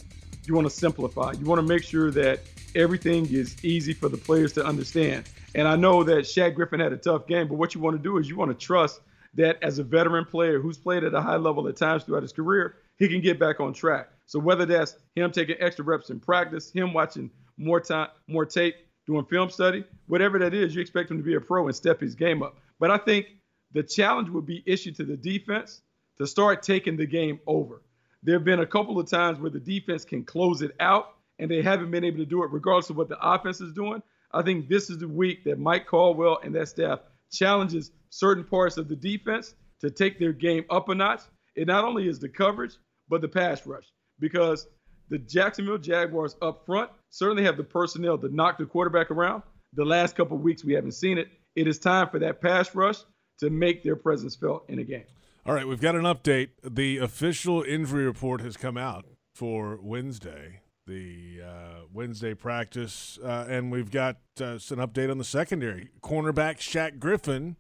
[0.46, 1.34] you want to simplify.
[1.34, 2.40] You want to make sure that
[2.74, 5.30] everything is easy for the players to understand.
[5.54, 8.02] And I know that Shaq Griffin had a tough game, but what you want to
[8.02, 9.02] do is you want to trust
[9.36, 12.34] that as a veteran player who's played at a high level at times throughout his
[12.34, 14.10] career, he can get back on track.
[14.26, 18.76] So whether that's him taking extra reps in practice, him watching more time, more tape,
[19.06, 22.00] doing film study, whatever that is, you expect him to be a pro and step
[22.00, 22.58] his game up.
[22.80, 23.28] But I think
[23.72, 25.82] the challenge would be issued to the defense
[26.18, 27.82] to start taking the game over.
[28.22, 31.50] There have been a couple of times where the defense can close it out, and
[31.50, 34.04] they haven't been able to do it regardless of what the offense is doing.
[34.32, 37.00] I think this is the week that Mike Caldwell and that staff
[37.32, 41.22] challenges certain parts of the defense to take their game up a notch.
[41.56, 42.76] It not only is the coverage,
[43.08, 43.86] but the pass rush,
[44.20, 44.68] because
[45.10, 49.44] the Jacksonville Jaguars up front certainly have the personnel to knock the quarterback around.
[49.74, 51.28] The last couple weeks we haven't seen it.
[51.56, 52.98] It is time for that pass rush
[53.40, 55.06] to make their presence felt in a game.
[55.46, 56.50] All right, we've got an update.
[56.64, 63.72] The official injury report has come out for Wednesday, the uh, Wednesday practice, uh, and
[63.72, 65.90] we've got uh, an update on the secondary.
[66.02, 67.56] Cornerback Shaq Griffin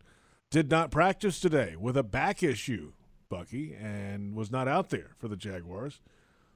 [0.49, 2.93] did not practice today with a back issue,
[3.29, 6.01] Bucky, and was not out there for the Jaguars.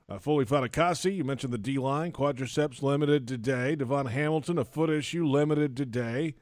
[0.09, 3.75] Uh, Foley Fatukasi, you mentioned the D line, quadriceps limited today.
[3.75, 6.33] DaVon Hamilton, a foot issue, limited today.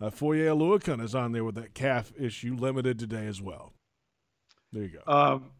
[0.00, 3.72] Uh, Foye Oluokun is on there with that calf issue, limited today as well.
[4.72, 5.12] There you go.
[5.12, 5.50] Um,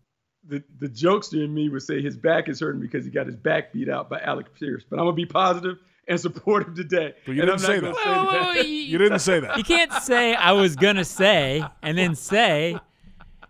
[0.49, 3.37] the the jokester in me would say his back is hurting because he got his
[3.37, 5.79] back beat out by Alec Pierce, but I'm gonna be positive
[6.09, 7.15] and supportive today.
[7.25, 7.95] But you didn't say that.
[7.95, 8.69] Say that.
[8.69, 9.57] you didn't say that.
[9.57, 12.79] You can't say I was gonna say and then say,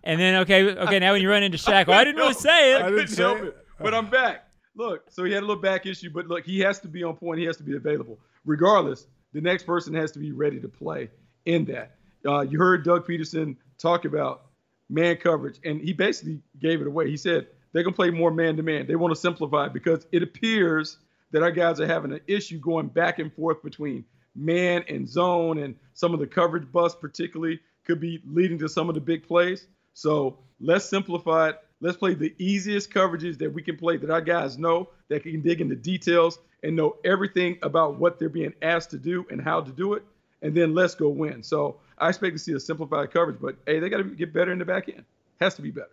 [0.04, 0.98] and then okay, okay.
[0.98, 2.82] Now when you run into Shaq, well, I didn't really say it.
[2.82, 3.44] I didn't say help it.
[3.48, 3.66] it.
[3.78, 4.48] But I'm back.
[4.74, 7.16] Look, so he had a little back issue, but look, he has to be on
[7.16, 7.38] point.
[7.38, 8.18] He has to be available.
[8.44, 11.10] Regardless, the next person has to be ready to play
[11.46, 11.96] in that.
[12.26, 14.45] Uh, you heard Doug Pederson talk about
[14.88, 17.10] man coverage, and he basically gave it away.
[17.10, 18.86] He said they can play more man to man.
[18.86, 20.98] They want to simplify because it appears
[21.32, 25.58] that our guys are having an issue going back and forth between man and zone,
[25.58, 29.26] and some of the coverage busts, particularly, could be leading to some of the big
[29.26, 29.66] plays.
[29.94, 31.58] So let's simplify it.
[31.80, 35.42] Let's play the easiest coverages that we can play that our guys know that can
[35.42, 39.60] dig into details and know everything about what they're being asked to do and how
[39.60, 40.04] to do it.
[40.42, 41.42] And then let's go win.
[41.42, 44.52] So I expect to see a simplified coverage, but hey, they got to get better
[44.52, 45.04] in the back end.
[45.40, 45.90] Has to be better.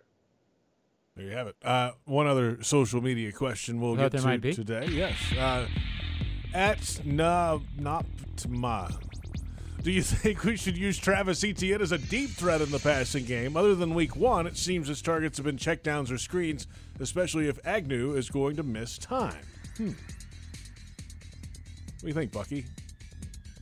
[1.16, 1.56] There you have it.
[1.62, 4.88] Uh, one other social media question we'll get to today.
[4.90, 5.16] Yes.
[5.38, 5.68] Uh,
[6.52, 8.96] at Na Naptma.
[9.82, 13.24] Do you think we should use Travis Etienne as a deep threat in the passing
[13.24, 13.56] game?
[13.56, 16.66] Other than week one, it seems his targets have been checkdowns or screens,
[17.00, 19.44] especially if Agnew is going to miss time.
[19.76, 19.88] Hmm.
[19.88, 19.94] What
[22.00, 22.66] do you think, Bucky?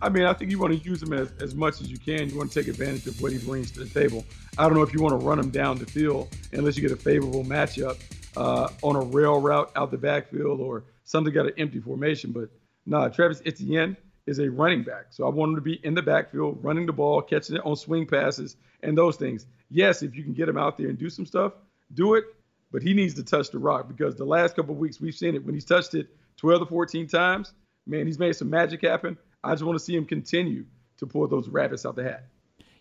[0.02, 2.28] I mean, I think you want to use him as, as much as you can.
[2.28, 4.24] You want to take advantage of what he brings to the table.
[4.58, 6.90] I don't know if you want to run him down the field unless you get
[6.90, 8.02] a favorable matchup
[8.36, 12.32] uh, on a rail route out the backfield or something got an empty formation.
[12.32, 12.48] But
[12.84, 15.06] nah, Travis Etienne is a running back.
[15.10, 17.76] So I want him to be in the backfield, running the ball, catching it on
[17.76, 19.46] swing passes, and those things.
[19.70, 21.52] Yes, if you can get him out there and do some stuff,
[21.94, 22.24] do it.
[22.72, 25.36] But he needs to touch the rock because the last couple of weeks we've seen
[25.36, 27.52] it when he's touched it 12 to 14 times.
[27.86, 29.16] Man, he's made some magic happen.
[29.44, 30.64] I just want to see him continue
[30.98, 32.26] to pull those rabbits out the hat.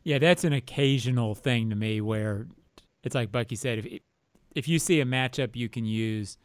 [0.04, 2.48] Yeah, that's an occasional thing to me where
[3.04, 4.00] it's like Bucky said, if
[4.56, 6.38] if you see a matchup you can use,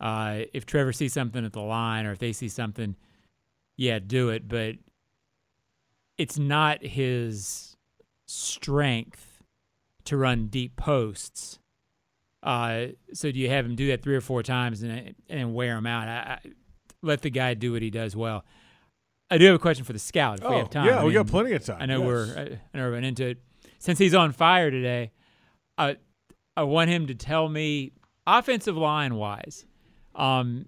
[0.00, 2.96] uh, if Trevor sees something at the line or if they see something,
[3.76, 4.48] yeah, do it.
[4.48, 4.76] But
[6.18, 7.76] it's not his
[8.26, 9.42] strength
[10.04, 11.58] to run deep posts.
[12.42, 15.76] Uh, so do you have him do that three or four times and and wear
[15.76, 16.08] him out?
[16.08, 16.38] I, I,
[17.02, 18.44] let the guy do what he does well.
[19.32, 20.86] I do have a question for the scout if oh, we have time.
[20.86, 21.78] Yeah, I mean, we got plenty of time.
[21.80, 22.06] I know yes.
[22.06, 22.42] we're I,
[22.74, 23.38] I know we're into it.
[23.78, 25.10] Since he's on fire today,
[25.78, 25.96] I
[26.54, 27.92] I want him to tell me
[28.26, 29.64] offensive line wise.
[30.14, 30.66] Um,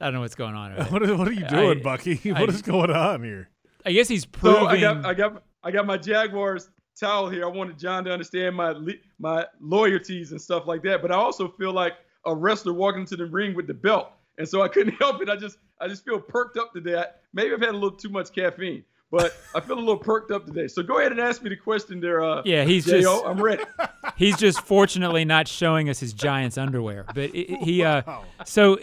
[0.00, 0.72] I don't know what's going on.
[0.90, 2.14] what, are, what are you doing, I, Bucky?
[2.32, 3.50] What I, is going on here?
[3.84, 4.60] I guess he's proving.
[4.60, 7.44] So I got I got I got my Jaguars towel here.
[7.44, 8.74] I wanted John to understand my
[9.18, 11.92] my loyalties and stuff like that, but I also feel like
[12.24, 15.28] a wrestler walking into the ring with the belt, and so I couldn't help it.
[15.28, 17.04] I just I just feel perked up today.
[17.32, 20.46] Maybe I've had a little too much caffeine, but I feel a little perked up
[20.46, 20.68] today.
[20.68, 22.22] So go ahead and ask me the question there.
[22.22, 23.00] Uh, yeah, he's J-O.
[23.00, 23.24] just.
[23.26, 23.64] I'm ready.
[24.16, 27.82] He's just fortunately not showing us his Giants underwear, but it, he.
[27.82, 28.24] Uh, wow.
[28.44, 28.78] So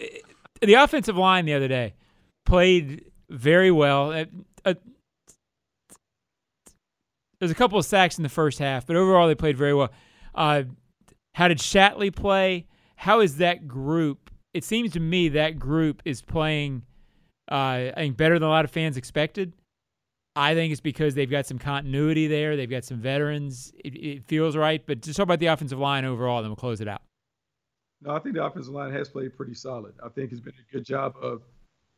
[0.60, 1.94] the offensive line the other day
[2.44, 4.12] played very well.
[4.12, 4.24] Uh,
[4.64, 4.74] uh,
[7.38, 9.90] there's a couple of sacks in the first half, but overall they played very well.
[10.34, 10.64] Uh,
[11.34, 12.66] how did Shatley play?
[12.96, 14.29] How is that group?
[14.52, 16.82] It seems to me that group is playing
[17.50, 19.52] uh, I think better than a lot of fans expected.
[20.36, 22.56] I think it's because they've got some continuity there.
[22.56, 23.72] They've got some veterans.
[23.84, 24.84] It, it feels right.
[24.86, 27.02] But just talk about the offensive line overall, then we'll close it out.
[28.02, 29.94] No, I think the offensive line has played pretty solid.
[30.02, 31.42] I think it's been a good job of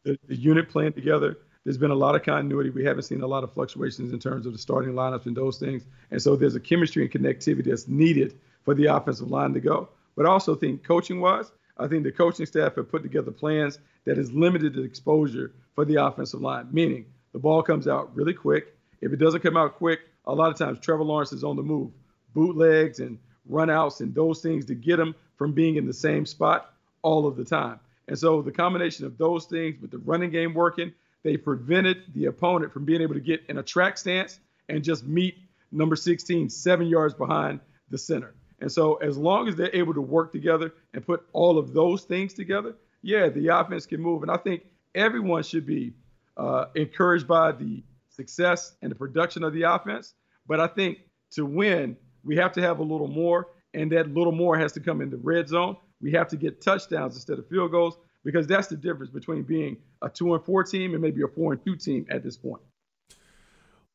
[0.05, 1.39] the, the unit playing together.
[1.65, 2.71] There's been a lot of continuity.
[2.71, 5.59] We haven't seen a lot of fluctuations in terms of the starting lineups and those
[5.59, 5.85] things.
[6.11, 9.91] And so there's a chemistry and connectivity that's needed for the offensive line to go.
[10.17, 13.79] But I also think coaching wise, I think the coaching staff have put together plans
[14.05, 18.35] that is limited the exposure for the offensive line, meaning the ball comes out really
[18.35, 18.77] quick.
[19.01, 21.63] If it doesn't come out quick, a lot of times Trevor Lawrence is on the
[21.63, 21.91] move,
[22.35, 23.19] bootlegs and
[23.51, 27.37] runouts and those things to get him from being in the same spot all of
[27.37, 27.81] the time.
[28.09, 30.93] And so the combination of those things with the running game working,
[31.23, 35.05] they prevented the opponent from being able to get in a track stance and just
[35.05, 35.39] meet
[35.71, 37.61] number 16 seven yards behind
[37.91, 38.35] the center.
[38.63, 42.05] And so as long as they're able to work together and put all of those
[42.05, 44.23] things together, yeah, the offense can move.
[44.23, 44.63] And I think
[44.95, 45.95] everyone should be
[46.37, 50.15] uh, encouraged by the success and the production of the offense.
[50.47, 50.99] But I think
[51.33, 54.81] to win, we have to have a little more, and that little more has to
[54.81, 55.77] come in the red zone.
[56.01, 59.77] We have to get touchdowns instead of field goals because that's the difference between being
[60.03, 62.63] a two and four team and maybe a four and two team at this point.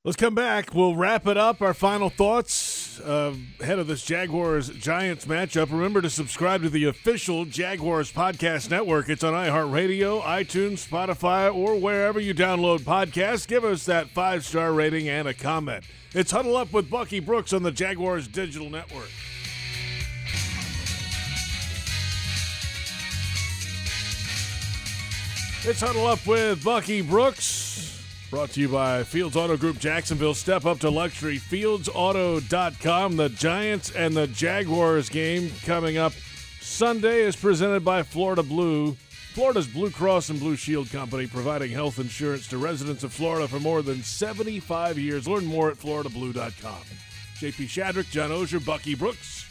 [0.08, 0.74] Let's come back.
[0.74, 1.62] We'll wrap it up.
[1.62, 5.70] Our final thoughts uh, ahead of this Jaguars Giants matchup.
[5.70, 9.10] Remember to subscribe to the official Jaguars Podcast Network.
[9.10, 13.46] It's on iHeartRadio, iTunes, Spotify, or wherever you download podcasts.
[13.46, 15.84] Give us that five star rating and a comment.
[16.14, 19.10] It's Huddle Up with Bucky Brooks on the Jaguars Digital Network.
[25.66, 27.97] It's Huddle Up with Bucky Brooks.
[28.30, 30.34] Brought to you by Fields Auto Group Jacksonville.
[30.34, 31.38] Step up to luxury.
[31.38, 33.16] FieldsAuto.com.
[33.16, 36.12] The Giants and the Jaguars game coming up
[36.60, 38.98] Sunday is presented by Florida Blue.
[39.34, 43.60] Florida's Blue Cross and Blue Shield Company, providing health insurance to residents of Florida for
[43.62, 45.28] more than 75 years.
[45.28, 46.82] Learn more at FloridaBlue.com.
[47.40, 49.46] JP Shadrick, John Oehser, Bucky Brooks.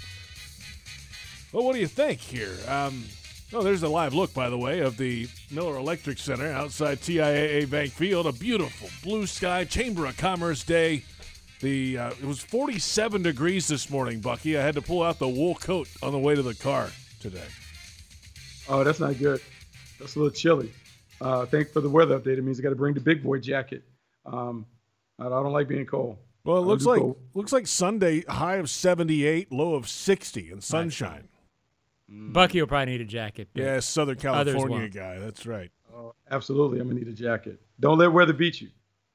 [1.53, 2.57] Well, what do you think here?
[2.69, 3.05] Um,
[3.53, 7.71] Oh, there's a live look, by the way, of the Miller Electric Center outside TIAA
[7.71, 8.27] Bank Field.
[8.27, 11.05] A beautiful blue sky, Chamber of Commerce day.
[11.61, 14.59] The uh, it was 47 degrees this morning, Bucky.
[14.59, 16.91] I had to pull out the wool coat on the way to the car
[17.21, 17.47] today.
[18.69, 19.41] Oh, that's not good.
[20.01, 20.73] That's a little chilly.
[21.21, 22.39] Uh, thank for the weather update.
[22.39, 23.85] It means I got to bring the big boy jacket.
[24.27, 24.67] Um,
[25.21, 26.19] I don't like being cold.
[26.45, 27.17] Well, it looks like cold.
[27.35, 31.29] looks like Sunday high of 78, low of 60, and sunshine.
[32.11, 32.33] Mm.
[32.33, 33.49] Bucky will probably need a jacket.
[33.55, 35.19] Yeah, Southern California guy.
[35.19, 35.71] That's right.
[35.95, 36.79] Oh, absolutely.
[36.79, 37.61] I'm gonna need a jacket.
[37.81, 38.69] Don't let weather beat you.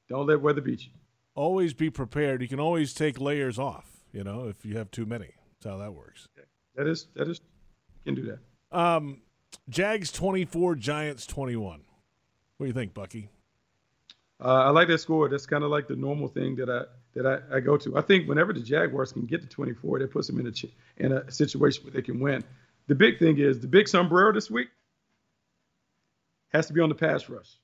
[0.08, 0.90] Don't let weather beat you.
[1.34, 2.42] Always be prepared.
[2.42, 3.86] You can always take layers off.
[4.12, 5.30] You know, if you have too many.
[5.60, 6.28] That's how that works.
[6.76, 7.40] That is that is.
[8.04, 8.78] You can do that.
[8.78, 9.22] Um,
[9.68, 11.82] Jags 24, Giants 21.
[12.56, 13.28] What do you think, Bucky?
[14.42, 15.28] Uh, I like that score.
[15.28, 16.82] That's kind of like the normal thing that I
[17.14, 17.96] that I, I, go to.
[17.96, 20.52] I think whenever the Jaguars can get to 24, that puts them in a
[20.96, 22.42] in a situation where they can win
[22.92, 24.68] the big thing is the big sombrero this week
[26.52, 27.56] has to be on the pass rush.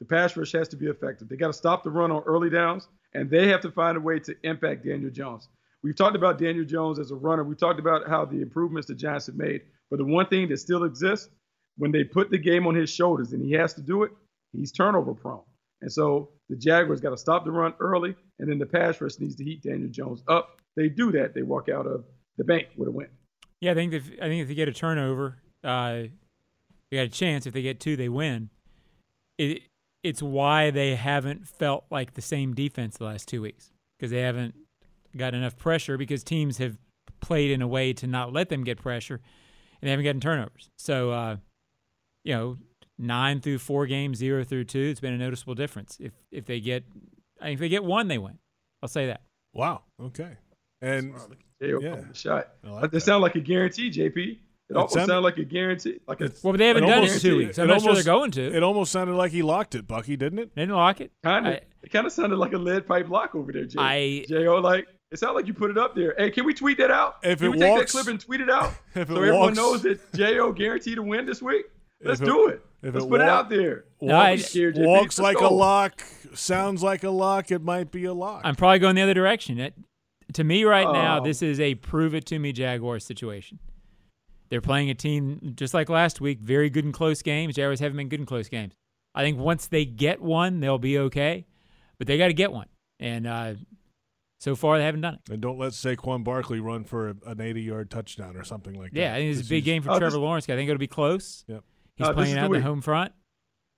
[0.00, 1.28] The pass rush has to be effective.
[1.28, 4.00] They got to stop the run on early downs, and they have to find a
[4.00, 5.46] way to impact Daniel Jones.
[5.84, 7.44] We've talked about Daniel Jones as a runner.
[7.44, 9.60] We talked about how the improvements the Giants have made.
[9.88, 11.28] But the one thing that still exists,
[11.78, 14.10] when they put the game on his shoulders and he has to do it,
[14.50, 15.44] he's turnover prone.
[15.80, 19.20] And so the Jaguars got to stop the run early, and then the pass rush
[19.20, 20.60] needs to heat Daniel Jones up.
[20.74, 22.04] They do that, they walk out of
[22.36, 23.06] the bank with a win.
[23.60, 26.04] Yeah, I think if I think if they get a turnover, uh,
[26.90, 27.46] they got a chance.
[27.46, 28.50] If they get two, they win.
[29.38, 29.62] It
[30.02, 34.20] it's why they haven't felt like the same defense the last two weeks because they
[34.20, 34.54] haven't
[35.16, 36.76] got enough pressure because teams have
[37.20, 39.20] played in a way to not let them get pressure,
[39.80, 40.70] and they haven't gotten turnovers.
[40.76, 41.36] So, uh,
[42.24, 42.56] you know,
[42.98, 45.96] nine through four games, zero through two, it's been a noticeable difference.
[46.00, 46.84] If if they get,
[47.40, 48.38] I if they get one, they win.
[48.82, 49.22] I'll say that.
[49.52, 49.82] Wow.
[50.00, 50.36] Okay.
[50.82, 51.14] And
[51.60, 51.80] J.O.
[51.80, 52.02] yeah.
[52.08, 52.48] the shot.
[52.62, 54.16] Like that sound like a guarantee, JP.
[54.16, 56.00] It, it almost sounded, sounded like a guarantee.
[56.06, 57.58] Like a, well, but they haven't done it in two weeks.
[57.58, 58.56] I'm not almost, sure they're going to.
[58.56, 60.54] It almost sounded like he locked it, Bucky, didn't it?
[60.54, 61.12] They didn't lock it.
[61.22, 61.54] Kind of.
[61.54, 63.78] It kind of sounded like a lead pipe lock over there, J.
[63.78, 64.56] I, J.O.
[64.56, 66.14] Like it sounded like you put it up there.
[66.18, 67.18] Hey, can we tweet that out?
[67.22, 69.56] If can it we walks, take that clip and tweet it out so everyone walks,
[69.56, 70.52] knows that J.O.
[70.52, 71.66] guaranteed to win this week?
[72.02, 72.60] Let's it, do it.
[72.82, 73.84] Let's it put walk, it out there.
[74.00, 75.48] Walks, no, walks like go.
[75.48, 76.02] a lock,
[76.34, 77.52] sounds like a lock.
[77.52, 78.42] It might be a lock.
[78.44, 79.58] I'm probably going the other direction.
[79.60, 79.74] It,
[80.34, 81.24] to me right now, oh.
[81.24, 83.58] this is a prove it to me Jaguars situation.
[84.48, 87.56] They're playing a team just like last week, very good in close games.
[87.56, 88.74] Jaguars haven't been good in close games.
[89.14, 91.46] I think once they get one, they'll be okay,
[91.98, 92.66] but they got to get one.
[93.00, 93.54] And uh,
[94.38, 95.32] so far, they haven't done it.
[95.32, 98.90] And don't let Saquon Barkley run for a, an 80 yard touchdown or something like
[98.92, 99.08] yeah, that.
[99.08, 100.44] Yeah, I think it's a big game for oh, Trevor this, Lawrence.
[100.48, 101.44] I think it'll be close.
[101.48, 101.64] Yep.
[101.96, 103.12] He's uh, playing out the, the home front.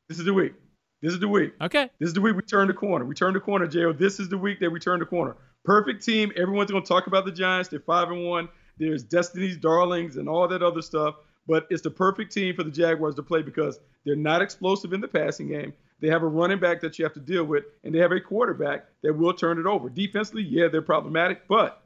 [0.08, 0.54] This is the week.
[1.00, 1.52] This is the week.
[1.60, 1.88] Okay.
[2.00, 3.04] This is the week we turn the corner.
[3.04, 3.92] We turn the corner, Jo.
[3.92, 5.36] This is the week that we turn the corner
[5.68, 6.32] perfect team.
[6.34, 7.68] Everyone's going to talk about the Giants.
[7.68, 8.48] They're five and one.
[8.78, 11.16] There's Destiny's Darlings and all that other stuff.
[11.46, 15.02] But it's the perfect team for the Jaguars to play because they're not explosive in
[15.02, 15.74] the passing game.
[16.00, 18.20] They have a running back that you have to deal with, and they have a
[18.20, 19.90] quarterback that will turn it over.
[19.90, 21.82] Defensively, yeah, they're problematic, but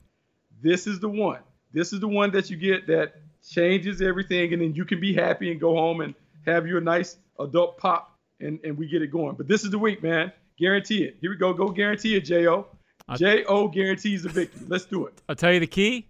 [0.62, 1.40] this is the one.
[1.72, 3.14] This is the one that you get that
[3.48, 6.14] changes everything, and then you can be happy and go home and
[6.46, 9.34] have your nice adult pop, and, and we get it going.
[9.34, 10.30] But this is the week, man.
[10.56, 11.16] Guarantee it.
[11.20, 11.52] Here we go.
[11.52, 12.68] Go guarantee it, Jo.
[13.16, 14.66] Jo guarantees the victory.
[14.68, 15.20] Let's do it.
[15.28, 16.06] I'll tell you the key.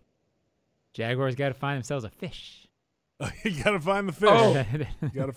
[0.94, 2.68] Jaguars got to find themselves a fish.
[3.44, 4.28] you got to find the fish.
[4.30, 4.64] Oh,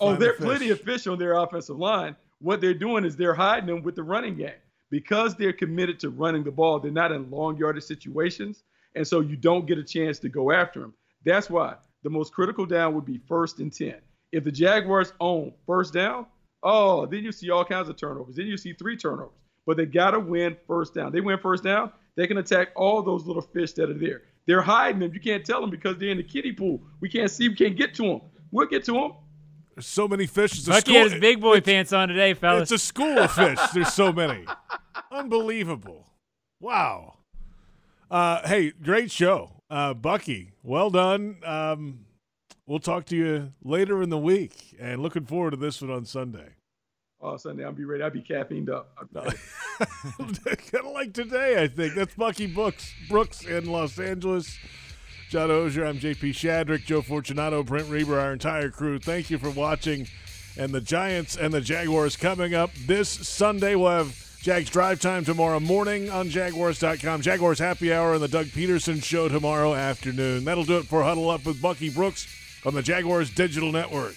[0.00, 2.16] oh there are plenty of fish on their offensive line.
[2.40, 4.50] What they're doing is they're hiding them with the running game
[4.90, 6.78] because they're committed to running the ball.
[6.78, 8.64] They're not in long yardage situations,
[8.94, 10.94] and so you don't get a chance to go after them.
[11.24, 13.96] That's why the most critical down would be first and ten.
[14.32, 16.26] If the Jaguars own first down,
[16.62, 18.36] oh, then you see all kinds of turnovers.
[18.36, 19.32] Then you see three turnovers.
[19.66, 21.12] But they got to win first down.
[21.12, 24.22] They win first down, they can attack all those little fish that are there.
[24.46, 25.12] They're hiding them.
[25.12, 26.80] You can't tell them because they're in the kiddie pool.
[27.00, 27.48] We can't see.
[27.48, 28.20] We can't get to them.
[28.50, 29.12] We'll get to them.
[29.74, 30.52] There's so many fish.
[30.52, 32.70] It's Bucky school, had his big boy pants on today, fellas.
[32.70, 33.58] It's a school of fish.
[33.74, 34.46] There's so many.
[35.12, 36.06] Unbelievable.
[36.60, 37.18] Wow.
[38.10, 39.50] Uh, hey, great show.
[39.68, 41.36] Uh, Bucky, well done.
[41.44, 42.06] Um,
[42.66, 46.06] we'll talk to you later in the week and looking forward to this one on
[46.06, 46.54] Sunday.
[47.20, 48.02] Oh, Sunday, I'll be ready.
[48.02, 48.94] I'll be caffeined up.
[49.14, 51.94] kind of like today, I think.
[51.94, 54.58] That's Bucky Brooks, Brooks in Los Angeles.
[55.30, 58.98] John Oehser, I'm JP Shadrick, Joe Fortunato, Brent Reber, our entire crew.
[58.98, 60.06] Thank you for watching.
[60.56, 63.74] And the Giants and the Jaguars coming up this Sunday.
[63.74, 67.22] We'll have Jags Drive Time tomorrow morning on Jaguars.com.
[67.22, 70.44] Jaguars Happy Hour and the Doug Pederson Show tomorrow afternoon.
[70.44, 72.28] That'll do it for Huddle Up with Bucky Brooks
[72.64, 74.14] on the Jaguars Digital Network.